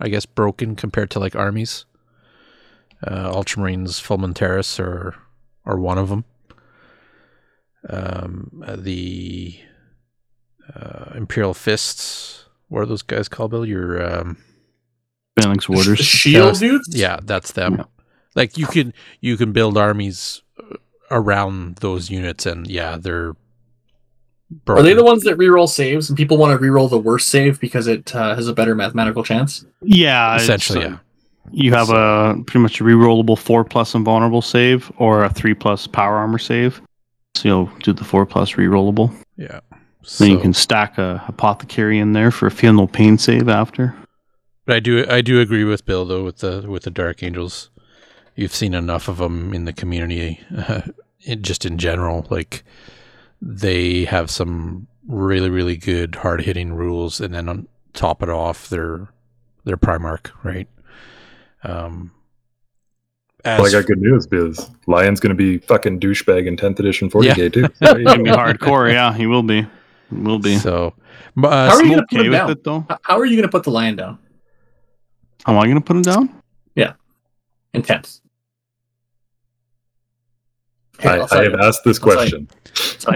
[0.00, 1.84] I guess, broken compared to like armies.
[3.02, 5.14] Uh, Ultramarines, Fulmentarus are
[5.68, 6.24] are one of them.
[7.88, 9.58] Um, uh, the
[10.74, 12.46] uh, Imperial Fists.
[12.68, 13.64] What are those guys called, Bill?
[13.64, 14.36] Your um,
[15.40, 16.00] Phalanx Warders.
[16.00, 16.88] shield Yeah, dudes?
[16.94, 17.76] yeah, that's them.
[17.78, 17.84] Yeah.
[18.34, 20.76] Like you can you can build armies uh,
[21.10, 23.34] around those units, and yeah, they're.
[24.66, 27.60] Are they the ones that reroll saves and people want to reroll the worst save
[27.60, 29.64] because it uh, has a better mathematical chance?
[29.82, 30.36] Yeah.
[30.36, 30.84] essentially?
[30.86, 30.96] uh, Yeah.
[31.52, 35.86] You have a pretty much a rerollable four plus invulnerable save or a three plus
[35.86, 36.80] power armor save.
[37.34, 39.14] So you'll do the four plus rerollable.
[39.36, 39.60] Yeah.
[40.18, 43.94] Then you can stack a apothecary in there for a feel no pain save after.
[44.64, 47.70] But I do I do agree with Bill though with the with the Dark Angels.
[48.34, 50.82] You've seen enough of them in the community, uh,
[51.22, 52.26] in, just in general.
[52.30, 52.64] Like
[53.42, 58.68] they have some really really good hard hitting rules, and then on top it off,
[58.68, 59.08] they're
[59.64, 60.68] they're Primarch, right?
[61.68, 62.10] Um,
[63.44, 66.78] as Well, I got good news because Lion's going to be fucking douchebag in 10th
[66.80, 67.62] edition 40k too.
[67.80, 69.62] He's gonna be hardcore, yeah, he will be.
[70.10, 70.56] He will be.
[70.56, 70.94] so,
[71.42, 72.50] uh, How are you gonna put okay him down?
[72.50, 72.86] it though.
[73.02, 74.18] How are you going to put the lion down?
[75.46, 76.42] Am I gonna put him down?
[76.74, 76.94] Yeah,
[77.74, 78.20] intense.
[81.00, 81.58] Here, I, I'll I tell have you.
[81.62, 82.48] asked this I'll question.
[82.98, 83.14] Tell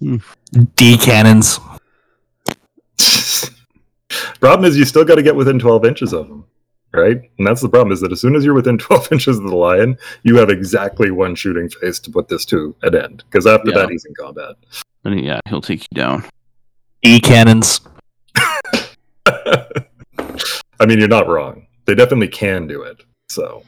[0.00, 0.20] you.
[0.76, 1.60] D cannons.
[4.40, 6.44] problem is, you still got to get within 12 inches of him,
[6.94, 7.20] right?
[7.38, 9.56] And that's the problem is that as soon as you're within 12 inches of the
[9.56, 13.24] lion, you have exactly one shooting phase to put this to an end.
[13.30, 13.78] Because after Yeah.
[13.78, 14.54] that, he's in combat.
[15.04, 16.24] And yeah, he'll take you down.
[17.02, 17.80] E cannons.
[19.26, 21.66] I mean, you're not wrong.
[21.84, 23.02] They definitely can do it.
[23.28, 23.62] So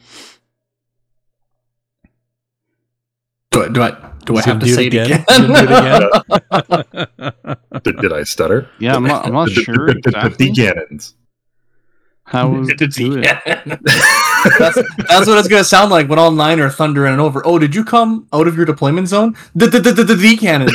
[3.51, 3.91] Do I, do I,
[4.25, 5.23] do I So have to say it again?
[5.29, 5.47] again?
[7.83, 8.69] Did, did I stutter?
[8.79, 11.15] Yeah, I'm not, I'm not The- sure the- the- the exactly cannons.
[12.27, 13.23] How to do it.
[14.59, 17.41] that's, that's what it's going to sound like when all nine are thundering and over.
[17.45, 19.35] Oh, did you come out of your deployment zone?
[19.55, 20.73] The the the the D cannons.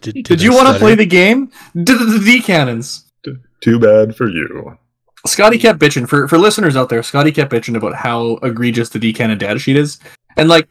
[0.00, 1.50] did, Did you want to play the game?
[1.74, 3.06] The the D cannons.
[3.60, 4.78] Too bad for you.
[5.26, 7.02] Scotty kept bitching for for listeners out there.
[7.02, 9.98] Scotty kept bitching about how egregious the D cannon data sheet is,
[10.36, 10.68] and like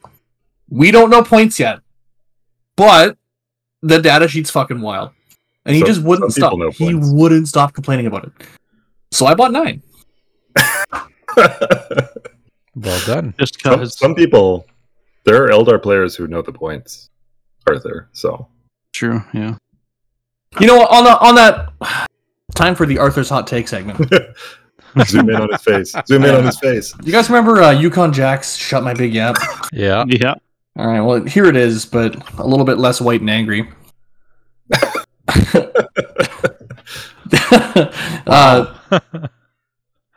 [0.69, 1.79] we don't know points yet,
[2.75, 3.17] but
[3.81, 5.11] the data sheet's fucking wild,
[5.69, 6.57] and he Some- just wouldn't stop.
[6.73, 8.33] He wouldn't stop complaining about it.
[9.11, 9.81] So I bought nine.
[12.75, 13.33] Well done.
[13.37, 13.97] Just some, because.
[13.97, 14.65] some people,
[15.25, 17.09] there are Eldar players who know the points,
[17.67, 18.09] Arthur.
[18.13, 18.47] So
[18.93, 19.21] True.
[19.33, 19.55] Yeah.
[20.59, 20.85] You know?
[20.85, 21.73] On the, on that,
[22.55, 23.97] time for the Arthur's hot take segment.
[25.05, 25.93] zoom in on his face.
[26.07, 26.93] Zoom in on his face.
[27.03, 29.35] You guys remember uh, Yukon Jack's "Shut My Big Yap"?
[29.73, 30.05] Yeah.
[30.07, 30.35] Yeah.
[30.77, 33.69] All right, well here it is, but a little bit less white and angry.
[38.27, 38.75] uh,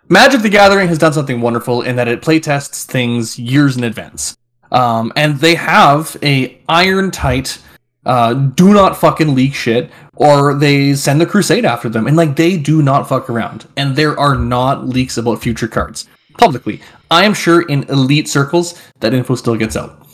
[0.09, 4.37] Magic the Gathering has done something wonderful in that it playtests things years in advance.
[4.71, 7.59] Um, and they have a iron tight,
[8.07, 12.07] uh, do not fucking leak shit, or they send the crusade after them.
[12.07, 13.67] And like they do not fuck around.
[13.77, 16.09] And there are not leaks about future cards
[16.39, 16.81] publicly.
[17.11, 20.07] I am sure in elite circles that info still gets out.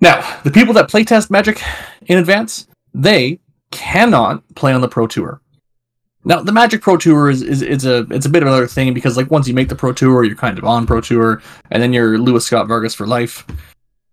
[0.00, 1.60] Now, the people that playtest Magic
[2.06, 3.40] in advance, they
[3.70, 5.40] cannot play on the Pro Tour.
[6.24, 8.92] Now, the Magic Pro Tour is, is, is a it's a bit of another thing
[8.92, 11.40] because like once you make the Pro Tour, you're kind of on Pro Tour,
[11.70, 13.46] and then you're Luis Scott-Vargas for life,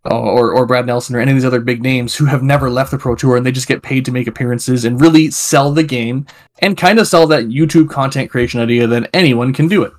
[0.10, 2.70] uh, or or Brad Nelson or any of these other big names who have never
[2.70, 5.72] left the Pro Tour and they just get paid to make appearances and really sell
[5.72, 6.26] the game
[6.60, 9.94] and kind of sell that YouTube content creation idea that anyone can do it.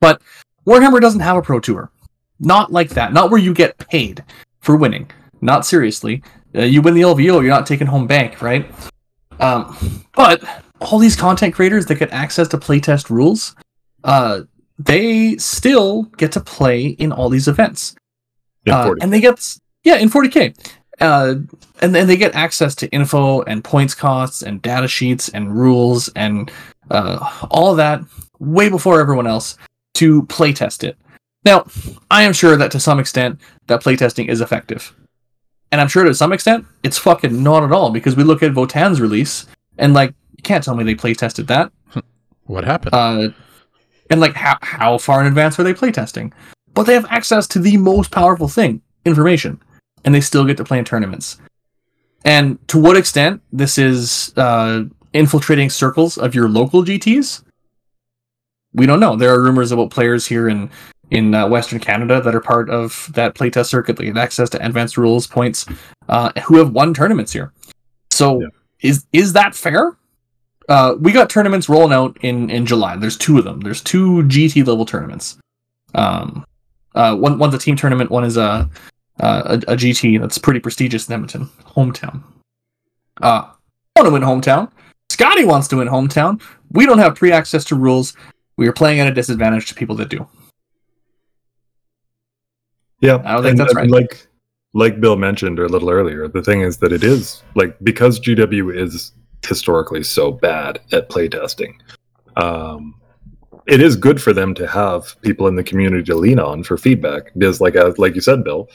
[0.00, 0.20] But
[0.66, 1.90] Warhammer doesn't have a Pro Tour,
[2.38, 4.22] not like that, not where you get paid
[4.60, 5.10] for winning.
[5.40, 6.22] Not seriously.
[6.54, 8.70] Uh, you win the LVO, you're not taking home bank, right?
[9.40, 10.42] Um, but
[10.80, 13.54] all these content creators that get access to playtest rules,
[14.04, 14.42] uh,
[14.78, 17.94] they still get to play in all these events.
[18.66, 20.54] Uh, and they get yeah in 40k
[21.00, 21.36] uh,
[21.80, 26.08] and then they get access to info and points costs and data sheets and rules
[26.10, 26.50] and
[26.90, 28.02] uh, all that
[28.38, 29.56] way before everyone else
[29.94, 30.98] to playtest it
[31.44, 31.64] now
[32.10, 34.94] i am sure that to some extent that playtesting is effective
[35.72, 38.52] and i'm sure to some extent it's fucking not at all because we look at
[38.52, 39.46] Votann's release
[39.78, 41.72] and like you can't tell me they playtested that
[42.46, 42.94] What happened?
[42.94, 43.28] uh,
[44.10, 46.32] and like how how far in advance are they playtesting?
[46.72, 49.60] But they have access to the most powerful thing, information,
[50.04, 51.38] and they still get to play in tournaments.
[52.24, 57.42] And to what extent this is uh, infiltrating circles of your local GTS,
[58.72, 59.16] we don't know.
[59.16, 60.70] There are rumors about players here in
[61.10, 63.96] in uh, Western Canada that are part of that playtest circuit.
[63.96, 65.66] They have access to advanced rules points,
[66.08, 67.52] uh, who have won tournaments here.
[68.10, 68.48] So Yeah.
[68.82, 69.96] is is that fair?
[70.68, 72.96] Uh, we got tournaments rolling out in in July.
[72.96, 73.60] There's two of them.
[73.60, 75.38] There's two GT level tournaments.
[75.94, 76.44] Um,
[76.94, 78.10] uh, one one's a team tournament.
[78.10, 78.68] One is a
[79.20, 82.22] a, a GT that's pretty prestigious in Edmonton, hometown.
[83.22, 83.48] Uh,
[83.96, 84.70] I want to win hometown.
[85.10, 86.40] Scotty wants to win hometown.
[86.70, 88.14] We don't have pre access to rules.
[88.58, 90.26] We are playing at a disadvantage to people that do.
[93.00, 93.90] Yeah, I don't think and- that's right.
[93.90, 94.26] Like,
[94.74, 98.76] like Bill mentioned a little earlier, the thing is that it is like because GW
[98.76, 99.12] is
[99.46, 101.74] historically so bad at playtesting.
[102.36, 102.94] Um,
[103.66, 106.78] it is good for them to have people in the community to lean on for
[106.78, 108.68] feedback because, like, as, like you said, Bill,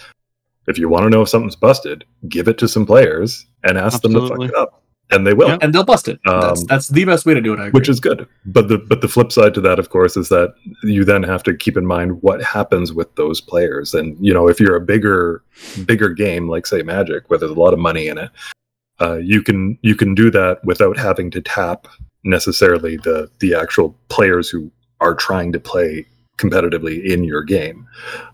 [0.67, 4.01] if you want to know if something's busted, give it to some players and ask
[4.01, 4.82] them to fuck it up,
[5.13, 5.49] and they will.
[5.49, 5.57] Yeah.
[5.61, 6.19] And they'll bust it.
[6.25, 7.59] that's Um, that's the best way to do it.
[7.59, 7.79] I agree.
[7.79, 8.27] which is good.
[8.45, 10.53] But the but the flip side to that, of course, is that
[10.83, 13.93] you then have to keep in mind what happens with those players.
[13.93, 15.43] And you know, if you're a bigger
[15.85, 18.31] bigger game like say Magic, where there's a lot of money in it,
[19.01, 21.87] uh, you can you can do that without having to tap
[22.23, 26.05] necessarily the the actual players who are trying to play
[26.37, 27.87] competitively in your game,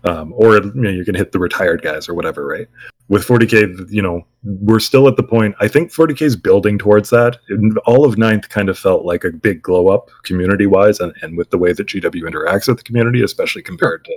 [0.04, 2.68] um, or you, know, you can hit the retired guys or whatever, right?
[3.08, 5.54] With 40k, you know, we're still at the point.
[5.60, 7.38] I think 40k is building towards that.
[7.86, 11.36] All of Ninth kind of felt like a big glow up community wise, and, and
[11.36, 14.12] with the way that GW interacts with the community, especially compared to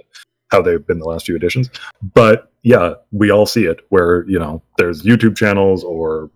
[0.52, 1.70] how they've been the last few editions.
[2.14, 6.30] But yeah, we all see it where you know there's YouTube channels or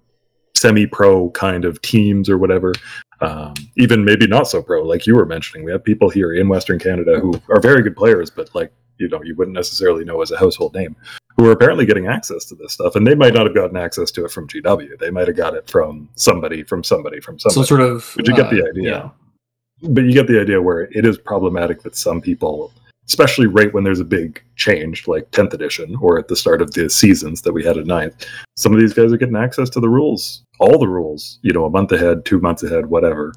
[0.59, 2.73] semi-pro kind of teams or whatever
[3.21, 6.47] um, even maybe not so pro like you were mentioning we have people here in
[6.47, 10.21] western canada who are very good players but like you know you wouldn't necessarily know
[10.21, 10.95] as a household name
[11.37, 14.11] who are apparently getting access to this stuff and they might not have gotten access
[14.11, 17.65] to it from gw they might have got it from somebody from somebody from somebody
[17.65, 18.13] So sort of.
[18.15, 18.91] But you get the uh, idea.
[18.91, 19.09] Yeah.
[19.89, 22.71] but you get the idea where it is problematic that some people
[23.07, 26.71] especially right when there's a big change like 10th edition or at the start of
[26.73, 29.79] the seasons that we had at ninth some of these guys are getting access to
[29.79, 33.33] the rules all the rules you know a month ahead two months ahead whatever.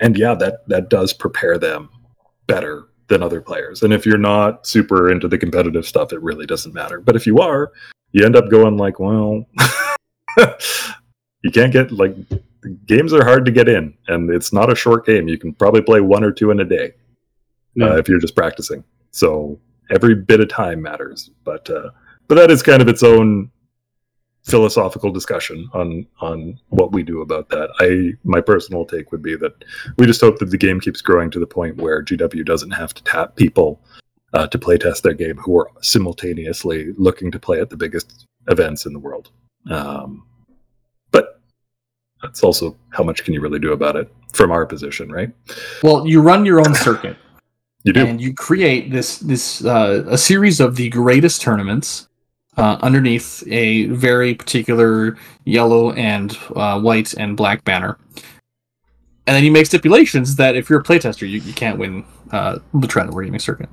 [0.00, 1.88] And yeah that that does prepare them
[2.46, 3.82] better than other players.
[3.82, 7.00] And if you're not super into the competitive stuff it really doesn't matter.
[7.00, 7.70] But if you are
[8.12, 9.44] you end up going like well
[11.42, 12.14] you can't get like
[12.86, 15.28] games are hard to get in and it's not a short game.
[15.28, 16.92] You can probably play one or two in a day
[17.74, 17.90] Yeah.
[17.90, 18.82] uh, if you're just practicing
[19.12, 19.58] so
[19.90, 21.90] every bit of time matters but uh,
[22.28, 23.50] but that is kind of its own
[24.42, 27.70] philosophical discussion on on what we do about that.
[27.78, 29.64] I my personal take would be that
[29.98, 32.92] we just hope that the game keeps growing to the point where gw doesn't have
[32.94, 33.80] to tap people
[34.32, 38.26] uh, to play test their game who are simultaneously looking to play at the biggest
[38.48, 39.30] events in the world.
[39.70, 40.26] Um,
[41.12, 41.40] but
[42.22, 45.30] that's also how much can you really do about it from our position right?
[45.82, 47.16] Well, you run your own circuit.
[47.84, 52.08] You do and you create this this uh, a series of the greatest tournaments
[52.56, 57.98] uh, underneath a very particular yellow and uh, white and black banner.
[59.26, 62.58] And then you make stipulations that if you're a playtester, you, you can't win uh,
[62.74, 63.68] the Trident Wargaming circuit.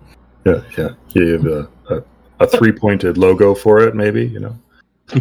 [0.45, 0.89] Yeah, yeah.
[1.09, 2.03] You have a, a,
[2.39, 4.57] a three pointed logo for it, maybe, you know.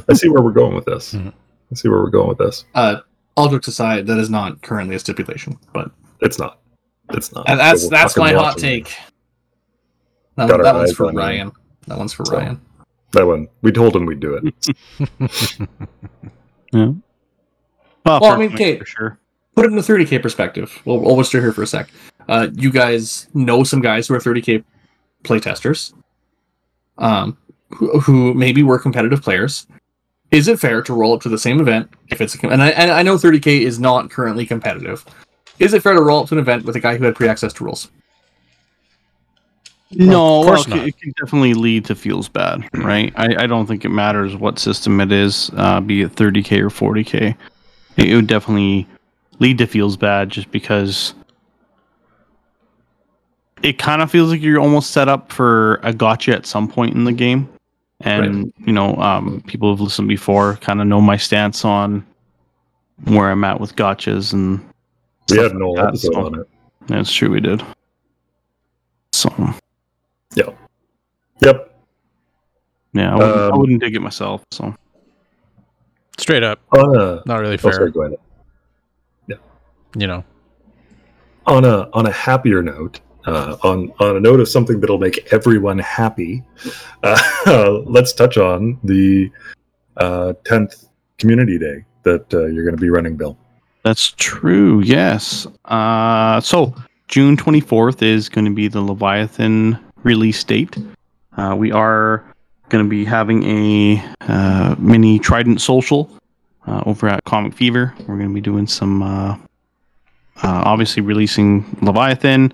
[0.09, 1.15] I see where we're going with this.
[1.15, 1.33] Mhm.
[1.73, 2.67] I see where we're going with this.
[2.75, 3.01] Uh,
[3.37, 6.61] all jokes aside, that is not currently a stipulation, but It's not.
[7.11, 7.49] It's not.
[7.49, 8.95] and that's that's fucking my hot take.
[10.37, 11.19] That, Got that one's for on you.
[11.19, 11.53] Ryan.
[11.87, 12.61] That one's for So- Ryan.
[13.13, 13.49] That one.
[13.63, 15.59] We told him we'd do it.
[16.73, 16.95] Well,
[18.05, 18.79] Well, for- I mean, okay.
[18.79, 19.19] for sure.
[19.55, 20.81] put it in a 30k perspective.
[20.85, 21.91] We'll, we'll stay here for a sec.
[22.29, 24.63] Uh, you guys know some guys who are 30k
[25.25, 25.95] playtesters,
[26.99, 27.37] um,
[27.71, 29.67] who, who maybe were competitive players.
[30.31, 32.69] Is it fair to roll up to the same event if it's a, and I,
[32.71, 35.05] and I know 30k is not currently competitive.
[35.59, 37.53] Is it fair to roll up to an event with a guy who had pre-access
[37.55, 37.91] to rules?
[39.91, 40.89] No, of course well, not.
[40.89, 43.13] it can definitely lead to feels bad, right?
[43.17, 46.69] I, I don't think it matters what system it is, uh, be it 30k or
[46.69, 47.35] 40k.
[47.97, 48.87] It, it would definitely
[49.39, 51.15] lead to feels bad just because
[53.63, 56.95] it kind of feels like you're almost set up for a gotcha at some point
[56.95, 57.49] in the game.
[58.01, 62.07] And, you know, um, people have listened before kind of know my stance on
[63.05, 64.65] where I'm at with gotchas and
[65.31, 66.49] We had an like episode so- on it.
[66.87, 67.63] That's true, we did.
[69.13, 69.29] So,
[70.35, 70.57] Yep.
[72.95, 74.43] yeah, I wouldn't, I Um, wouldn't dig it myself.
[74.51, 74.75] So,
[76.19, 77.73] Straight up, On a, not really oh, fair.
[77.73, 78.19] sorry, go ahead.
[79.97, 80.23] You know,
[81.47, 85.33] on a on a happier note, uh, on on a note of something that'll make
[85.33, 86.45] everyone happy,
[87.03, 89.31] uh, let's touch on the
[89.97, 93.39] uh, tenth Community Day that uh, you're going to be running, Bill.
[93.83, 94.81] That's true.
[94.81, 95.47] Yes.
[95.65, 96.75] Uh, so
[97.09, 100.77] June 24th is going to be the Leviathan release date.
[101.37, 102.25] Uh, we are
[102.69, 106.11] going to be having a uh, mini Trident social
[106.67, 107.95] uh, over at Comic Fever.
[108.01, 109.39] We're going to be doing some, uh, uh,
[110.43, 112.53] obviously releasing Leviathan,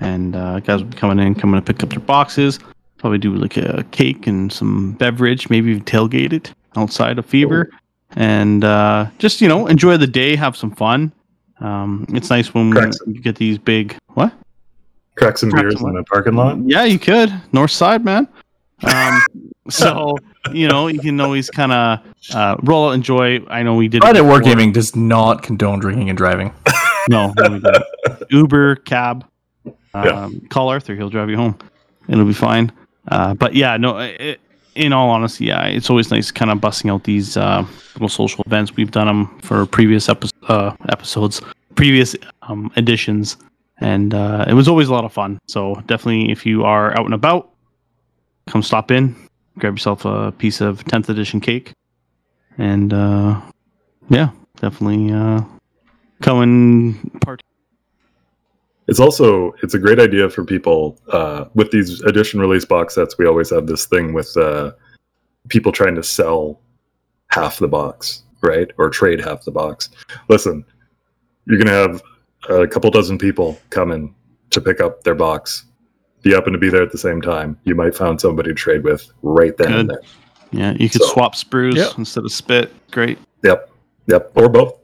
[0.00, 0.32] and
[0.64, 2.58] guys will be coming in, coming to pick up their boxes.
[2.96, 7.70] Probably do like a cake and some beverage, maybe even tailgate it outside of Fever
[8.16, 11.12] and uh, just you know enjoy the day, have some fun.
[11.60, 12.98] Um, it's nice when Cracks.
[13.06, 14.32] you get these big what?
[15.16, 16.58] Crack some Crack beers some in the parking lot.
[16.64, 18.26] Yeah, you could North Side, man.
[18.82, 19.20] Um,
[19.68, 20.16] so
[20.52, 21.98] you know you can always kind of
[22.34, 23.44] uh, roll out, enjoy.
[23.48, 23.98] I know we did.
[23.98, 24.40] it Planet before.
[24.40, 26.52] Wargaming does not condone drinking and driving.
[27.08, 27.82] No, no, we.
[28.30, 29.24] Uber, cab,
[29.94, 30.28] um, Yeah.
[30.50, 30.94] call Arthur.
[30.94, 31.56] He'll drive you home.
[32.08, 32.70] It'll be fine.
[33.08, 33.98] Uh, but yeah, no.
[33.98, 34.38] It,
[34.80, 38.42] in all honesty, yeah, it's always nice kind of busting out these uh, little social
[38.46, 38.74] events.
[38.76, 41.42] We've done them for previous epi- uh, episodes,
[41.74, 43.36] previous um, editions,
[43.78, 45.38] and uh, it was always a lot of fun.
[45.48, 47.50] So definitely, if you are out and about,
[48.46, 49.14] come stop in,
[49.58, 51.74] grab yourself a piece of 10th edition cake,
[52.56, 53.38] and uh,
[54.08, 55.42] yeah, definitely uh,
[56.22, 57.42] come and part.
[58.90, 63.16] It's also it's a great idea for people uh, with these edition release box sets.
[63.16, 64.72] We always have this thing with uh,
[65.48, 66.60] people trying to sell
[67.28, 69.90] half the box, right, or trade half the box.
[70.28, 70.64] Listen,
[71.46, 72.02] you're gonna have
[72.48, 74.12] a couple dozen people coming
[74.50, 75.66] to pick up their box.
[76.18, 78.54] If you happen to be there at the same time, you might find somebody to
[78.54, 80.00] trade with right then and there.
[80.50, 81.92] Yeah, you could So- swap sprues Yep.
[81.98, 82.72] instead of spit.
[82.90, 83.18] Great.
[83.44, 83.70] Yep,
[84.08, 84.74] yep, or both.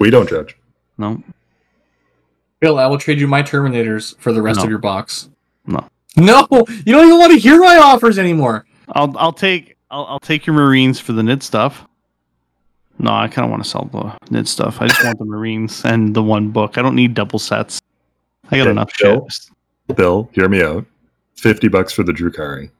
[0.00, 0.56] We don't judge.
[0.98, 1.22] No,
[2.62, 4.62] Bill, I will trade you my Terminators for the rest No.
[4.64, 5.28] of your box.
[5.66, 5.84] No.
[6.16, 8.64] No, you don't even want to hear my offers anymore.
[8.92, 11.84] I'll I'll take I'll, I'll take your Marines for the knit stuff.
[13.00, 14.80] No, I kind of want to sell the knit stuff.
[14.80, 16.78] I just want the Marines and the one book.
[16.78, 17.80] I don't need double sets.
[18.52, 19.26] I got Okay, enough Bill?
[19.28, 19.96] shit.
[19.96, 20.86] Bill, hear me out.
[21.36, 22.70] Fifty bucks for the Drukhari.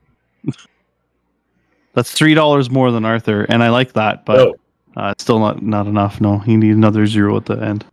[1.95, 4.55] That's three dollars more than Arthur, and I like that, but Oh,
[4.97, 6.21] uh, still not not enough.
[6.21, 7.85] No, you need another zero at the end.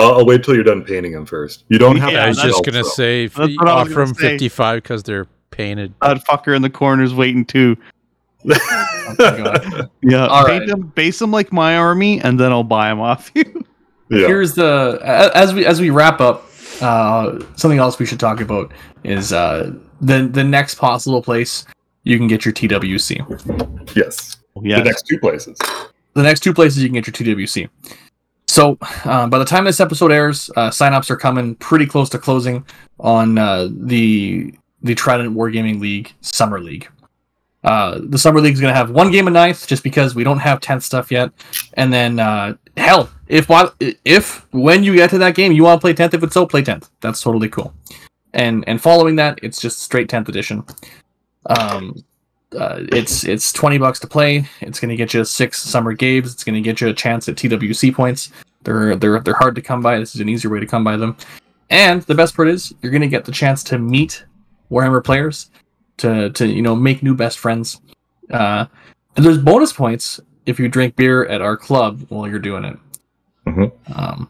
[0.00, 1.64] I'll, I'll wait till you're done painting them first.
[1.68, 2.12] You don't have.
[2.12, 2.90] Yeah, I was just gonna so.
[2.90, 4.30] say if That's what I was offer gonna them say.
[4.32, 5.94] 55 because they're painted.
[6.02, 7.76] That fucker in the corner's waiting too.
[9.12, 9.90] Oh my God.
[10.02, 10.68] Yeah, All paint right.
[10.68, 13.42] them, base them like my army, and then I'll buy them off you.
[14.08, 14.26] yeah.
[14.28, 16.46] Here's the a- as we as we wrap up.
[16.80, 18.72] Uh, something else we should talk about
[19.04, 21.66] is uh, the the next possible place
[22.04, 23.94] you can get your TWC.
[23.96, 24.38] yes.
[24.62, 25.58] yeah, The next two places.
[26.14, 27.68] the next two places you can get your TWC.
[28.50, 32.18] So, uh, by the time this episode airs, uh, signups are coming pretty close to
[32.18, 32.66] closing
[32.98, 34.52] on uh, the
[34.82, 36.88] the Trident Wargaming League Summer League.
[37.62, 40.24] Uh, the Summer League is going to have one game a ninth, just because we
[40.24, 41.30] don't have tenth stuff yet.
[41.74, 43.48] And then, uh, hell, if
[44.04, 46.44] if when you get to that game you want to play tenth, if it's so,
[46.44, 46.90] play tenth.
[47.00, 47.72] That's totally cool.
[48.34, 50.64] And and following that, it's just straight tenth edition.
[51.46, 52.04] Um,
[52.58, 54.44] uh, it's it's 20 bucks to play.
[54.60, 56.32] It's going to get you six summer games.
[56.32, 58.30] It's going to get you a chance at twc points.
[58.64, 59.98] They're they're they're hard to come by.
[59.98, 61.16] This is an easier way to come by them.
[61.70, 64.24] And the best part is you're going to get the chance to meet
[64.70, 65.50] warhammer players
[65.98, 67.80] to to you know make new best friends.
[68.30, 68.66] Uh
[69.16, 72.76] and there's bonus points if you drink beer at our club while you're doing it.
[73.46, 73.72] Mhm.
[73.96, 74.28] um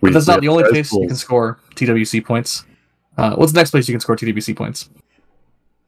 [0.00, 2.64] We- but that's not the only place you can score twc points.
[3.16, 4.88] Uh, what's the next place you can score twc points?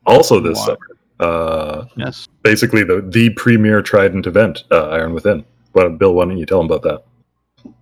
[0.06, 0.78] Also this summer.
[1.20, 2.26] Uh, yes.
[2.42, 5.44] basically the the premier Trident event, uh, Iron Within.
[5.72, 7.72] Well, Bill, why don't you tell them about that?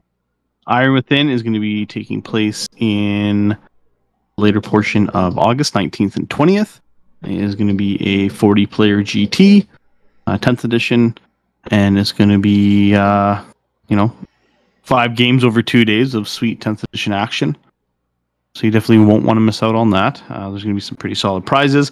[0.67, 3.57] Iron Within is going to be taking place in
[4.37, 6.81] later portion of August 19th and 20th.
[7.25, 9.67] It is going to be a 40 player GT,
[10.27, 11.17] uh, 10th edition,
[11.71, 13.43] and it's going to be, uh,
[13.89, 14.15] you know,
[14.83, 17.57] five games over two days of sweet 10th edition action.
[18.55, 20.23] So you definitely won't want to miss out on that.
[20.29, 21.91] Uh, there's going to be some pretty solid prizes.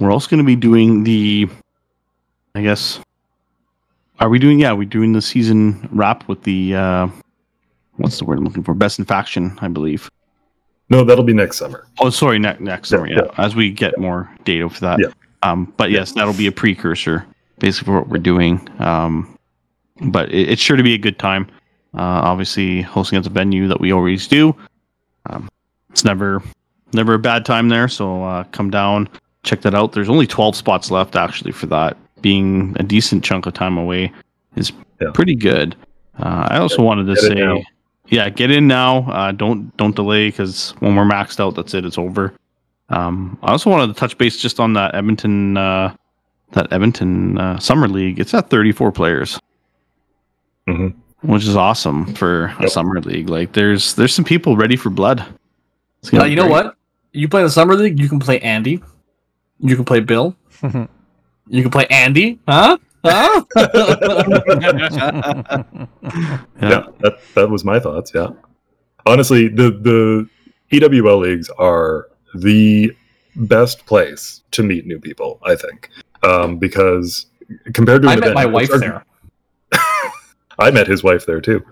[0.00, 1.46] We're also going to be doing the,
[2.54, 2.98] I guess,
[4.18, 4.58] are we doing?
[4.58, 6.74] Yeah, we're doing the season wrap with the.
[6.74, 7.08] Uh,
[7.96, 8.74] what's the word I'm looking for?
[8.74, 10.10] Best in faction, I believe.
[10.88, 11.86] No, that'll be next summer.
[12.00, 13.08] Oh, sorry, ne- next Yeah, summer.
[13.08, 14.98] Yeah, as we get more data for that.
[15.00, 15.12] Yeah.
[15.42, 17.26] Um, but yes, that'll be a precursor,
[17.58, 18.66] basically, for what we're doing.
[18.78, 19.38] Um,
[20.00, 21.46] but it, it's sure to be a good time.
[21.94, 24.54] Uh, obviously, hosting at the venue that we always do.
[25.26, 25.48] Um,
[25.90, 26.42] it's never,
[26.92, 27.88] never a bad time there.
[27.88, 29.08] So uh, come down,
[29.42, 29.92] check that out.
[29.92, 31.96] There's only 12 spots left actually for that.
[32.20, 34.12] Being a decent chunk of time away
[34.56, 35.08] is Yeah.
[35.14, 35.74] pretty good.
[36.18, 37.64] Uh, I also wanted to say,
[38.08, 39.10] yeah, get in now.
[39.10, 41.84] Uh, don't don't delay because when we're maxed out, that's it.
[41.86, 42.34] It's over.
[42.90, 45.94] Um, I also wanted to touch base just on that Edmonton uh,
[46.52, 48.18] that Edmonton uh, summer league.
[48.18, 49.38] It's at 34 players,
[50.68, 50.92] Mhm.
[51.22, 52.70] which is awesome for a Yep.
[52.70, 53.30] summer league.
[53.30, 55.20] Like there's there's some people ready for blood.
[56.12, 56.74] Uh, be you know what?
[57.12, 57.98] You play the summer league.
[57.98, 58.82] You can play Andy.
[59.62, 60.34] You can play Bill.
[60.62, 62.38] you can play Andy.
[62.48, 62.78] Huh?
[63.04, 63.44] Huh?
[66.60, 66.68] Yeah.
[66.68, 68.12] yeah, that that was my thoughts.
[68.14, 68.28] Yeah,
[69.06, 70.28] honestly, the the
[70.76, 72.94] EWL leagues are the
[73.36, 75.38] best place to meet new people.
[75.42, 75.88] I think
[76.22, 77.26] um, because
[77.72, 79.04] compared to I an met event, my which wife are- there.
[80.58, 81.64] I met his wife there too.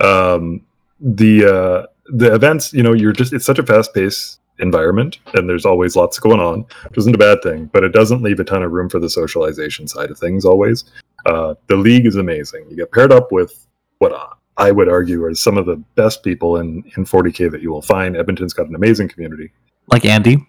[0.00, 0.60] Um,
[1.00, 5.48] the uh, the events, you know, you're just it's such a fast paced environment, and
[5.48, 8.44] there's always lots going on, which isn't a bad thing, but it doesn't leave a
[8.44, 10.44] ton of room for the socialization side of things.
[10.44, 10.84] Always,
[11.26, 12.66] uh, the league is amazing.
[12.70, 13.66] You get paired up with
[13.98, 14.12] what
[14.56, 17.82] I would argue are some of the best people in in 40k that you will
[17.82, 18.16] find.
[18.16, 19.50] Edmonton's got an amazing community
[19.88, 20.46] Like Andy.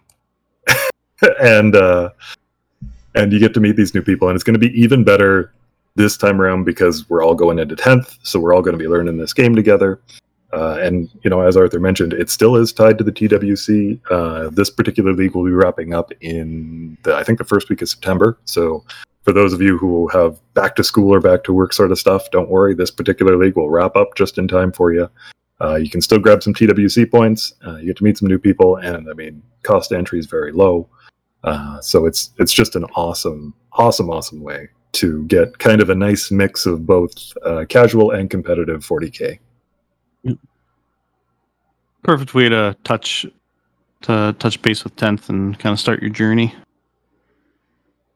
[1.39, 2.09] and uh,
[3.15, 5.53] and you get to meet these new people, and it's going to be even better
[5.95, 8.87] this time around because we're all going into tenth, so we're all going to be
[8.87, 9.99] learning this game together.
[10.57, 14.01] Uh, and you know, as Arthur mentioned, it still is tied to the TWC.
[14.09, 17.83] Uh, this particular league will be wrapping up in the, I think the first week
[17.83, 18.39] of September.
[18.45, 18.83] So
[19.21, 21.99] for those of you who have back to school or back to work sort of
[21.99, 22.73] stuff, don't worry.
[22.73, 25.07] This particular league will wrap up just in time for you.
[25.61, 27.53] Uh, you can still grab some TWC points.
[27.65, 30.51] Uh, you get to meet some new people, and I mean, cost entry is very
[30.51, 30.89] low.
[31.43, 35.95] Uh, so it's it's just an awesome, awesome, awesome way to get kind of a
[35.95, 37.13] nice mix of both
[37.45, 39.37] uh, casual and competitive 40k.
[42.03, 43.25] Perfect way to touch
[44.01, 46.53] to touch base with tenth and kind of start your journey.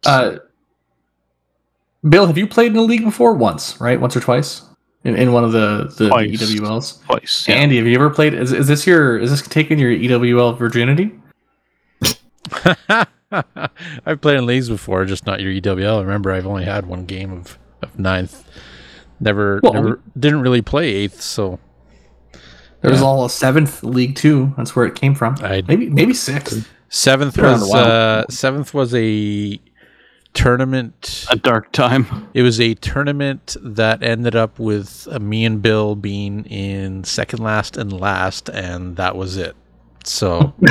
[0.06, 0.38] Uh,
[2.08, 3.34] Bill, have you played in a league before?
[3.34, 4.00] Once, right?
[4.00, 4.64] Once or twice
[5.04, 6.30] in, in one of the the Twice.
[6.30, 7.04] EWLs.
[7.06, 7.48] Twice.
[7.48, 7.56] Yeah.
[7.56, 8.34] Andy, have you ever played?
[8.34, 9.18] Is, is this your?
[9.18, 11.12] Is this taking your EWL virginity?
[13.32, 16.02] I've played in leagues before, just not your EWL.
[16.02, 18.44] Remember, I've only had one game of, of ninth.
[19.22, 21.60] Never, Well, never didn't really play eighth, so
[22.82, 23.06] There was Yeah.
[23.08, 24.54] all a seventh league two.
[24.58, 25.36] That's where it came from.
[25.42, 26.68] I Maybe maybe sixth.
[26.90, 29.60] seventh was a uh, seventh was a
[30.34, 31.26] tournament.
[31.30, 32.28] A dark time.
[32.34, 37.40] It was a tournament that ended up with uh, me and Bill being in second
[37.40, 39.56] last and last, and that was it.
[40.04, 40.54] So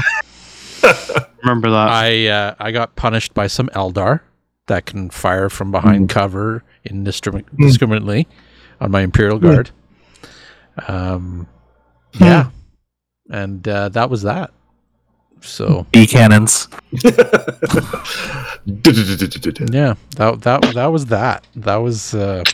[1.42, 1.88] Remember that.
[1.90, 4.20] I uh, I got punished by some Eldar
[4.66, 8.26] that can fire from behind cover indiscriminately
[8.80, 9.70] on my Imperial Guard.
[10.88, 11.46] Um,
[12.18, 12.50] yeah,
[13.30, 14.50] and uh, that was that.
[15.42, 16.68] So D cannons.
[19.72, 21.46] yeah, that that that was that.
[21.56, 22.44] That was uh,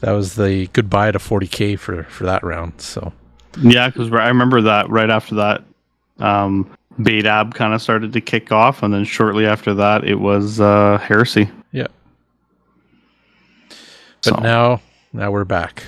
[0.00, 2.80] that was the goodbye to 40k for for that round.
[2.80, 3.12] So
[3.60, 5.62] Yeah, because I remember that right after that,
[6.18, 6.68] um,
[6.98, 10.98] Badab kind of started to kick off, and then shortly after that, it was uh,
[10.98, 11.48] Heresy.
[11.72, 11.86] yeah,
[14.22, 14.80] So, but now
[15.12, 15.84] now we're back.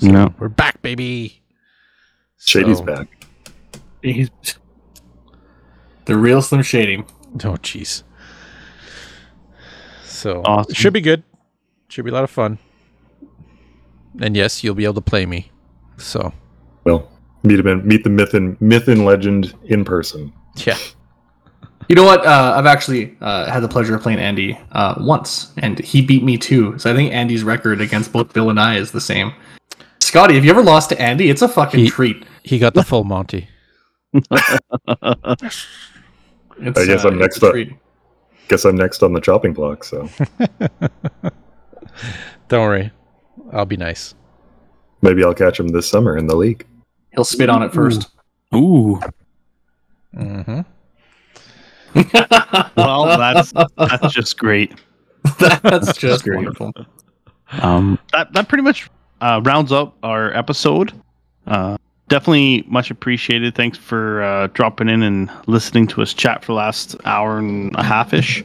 [0.00, 1.40] You know, We're back, baby.
[2.38, 3.08] Shady's So- back.
[4.02, 4.28] He's
[6.04, 7.04] the real Slim Shady.
[7.42, 8.02] Oh, jeez.
[10.04, 10.70] So Awesome.
[10.70, 11.22] it should be good.
[11.88, 12.58] Should be a lot of fun.
[14.20, 15.50] And yes, you'll be able to play me.
[15.96, 16.32] So
[16.84, 17.08] Well,
[17.42, 20.32] meet him in, meet the myth and myth and legend in person.
[20.56, 20.76] yeah,
[21.88, 22.24] You know what?
[22.26, 26.22] Uh, I've actually uh, had the pleasure of playing Andy uh, once, and he beat
[26.22, 26.78] me too.
[26.78, 29.32] So I think Andy's record against both Bill and I is the same.
[30.04, 31.30] Scotty, have you ever lost to Andy?
[31.30, 32.26] It's a fucking He- treat.
[32.42, 33.48] he got the full Monty.
[34.30, 34.58] I
[36.60, 37.52] guess uh, I'm next a up.
[37.52, 37.72] treat.
[38.48, 39.82] Guess I'm next on the chopping block.
[39.82, 40.06] So
[42.48, 42.92] Don't worry,
[43.52, 44.14] I'll be nice.
[45.00, 46.66] maybe I'll catch him this summer in the league.
[47.14, 48.10] He'll spit on it first.
[48.54, 49.00] ooh,
[50.14, 50.60] hmm
[52.76, 54.74] well, that's that's just great.
[55.38, 56.36] That's just great.
[56.36, 56.72] wonderful.
[57.62, 58.90] Um, that that pretty much
[59.24, 60.92] uh, rounds up our episode.
[61.46, 61.78] Uh,
[62.08, 63.54] definitely much appreciated.
[63.54, 67.74] Thanks for uh, dropping in and listening to us chat for the last hour and
[67.76, 68.44] a half ish.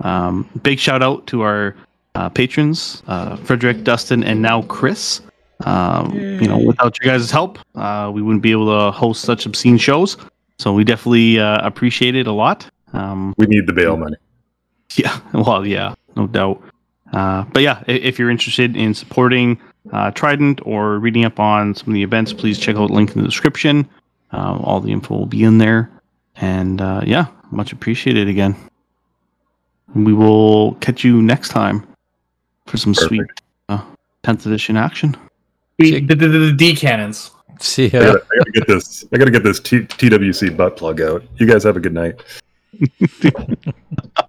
[0.00, 1.74] Um, big shout out to our
[2.14, 5.22] uh, patrons, uh, Frederick, Dustin, and now Chris.
[5.64, 9.46] Um, you know, without you guys' help, uh, we wouldn't be able to host such
[9.46, 10.18] obscene shows.
[10.58, 12.68] So we definitely uh, appreciate it a lot.
[12.92, 14.16] Um, We need the bail money.
[14.96, 16.62] yeah, well, yeah, no doubt.
[17.12, 19.58] Uh, but yeah, if you're interested in supporting
[19.92, 23.14] uh, Trident or reading up on some of the events, please check out the link
[23.14, 23.88] in the description.
[24.32, 25.90] Uh, all the info will be in there.
[26.36, 28.56] And uh, yeah, much appreciated again.
[29.94, 31.86] We will catch you next time
[32.66, 33.26] for some sweet
[33.68, 33.84] uh,
[34.24, 35.16] 10th edition action.
[35.78, 37.32] We, the, the, the D cannons.
[37.58, 39.04] See I, gotta, I gotta get this.
[39.12, 41.22] I gotta get this T- TWC butt plug out.
[41.36, 42.22] You guys have a good night.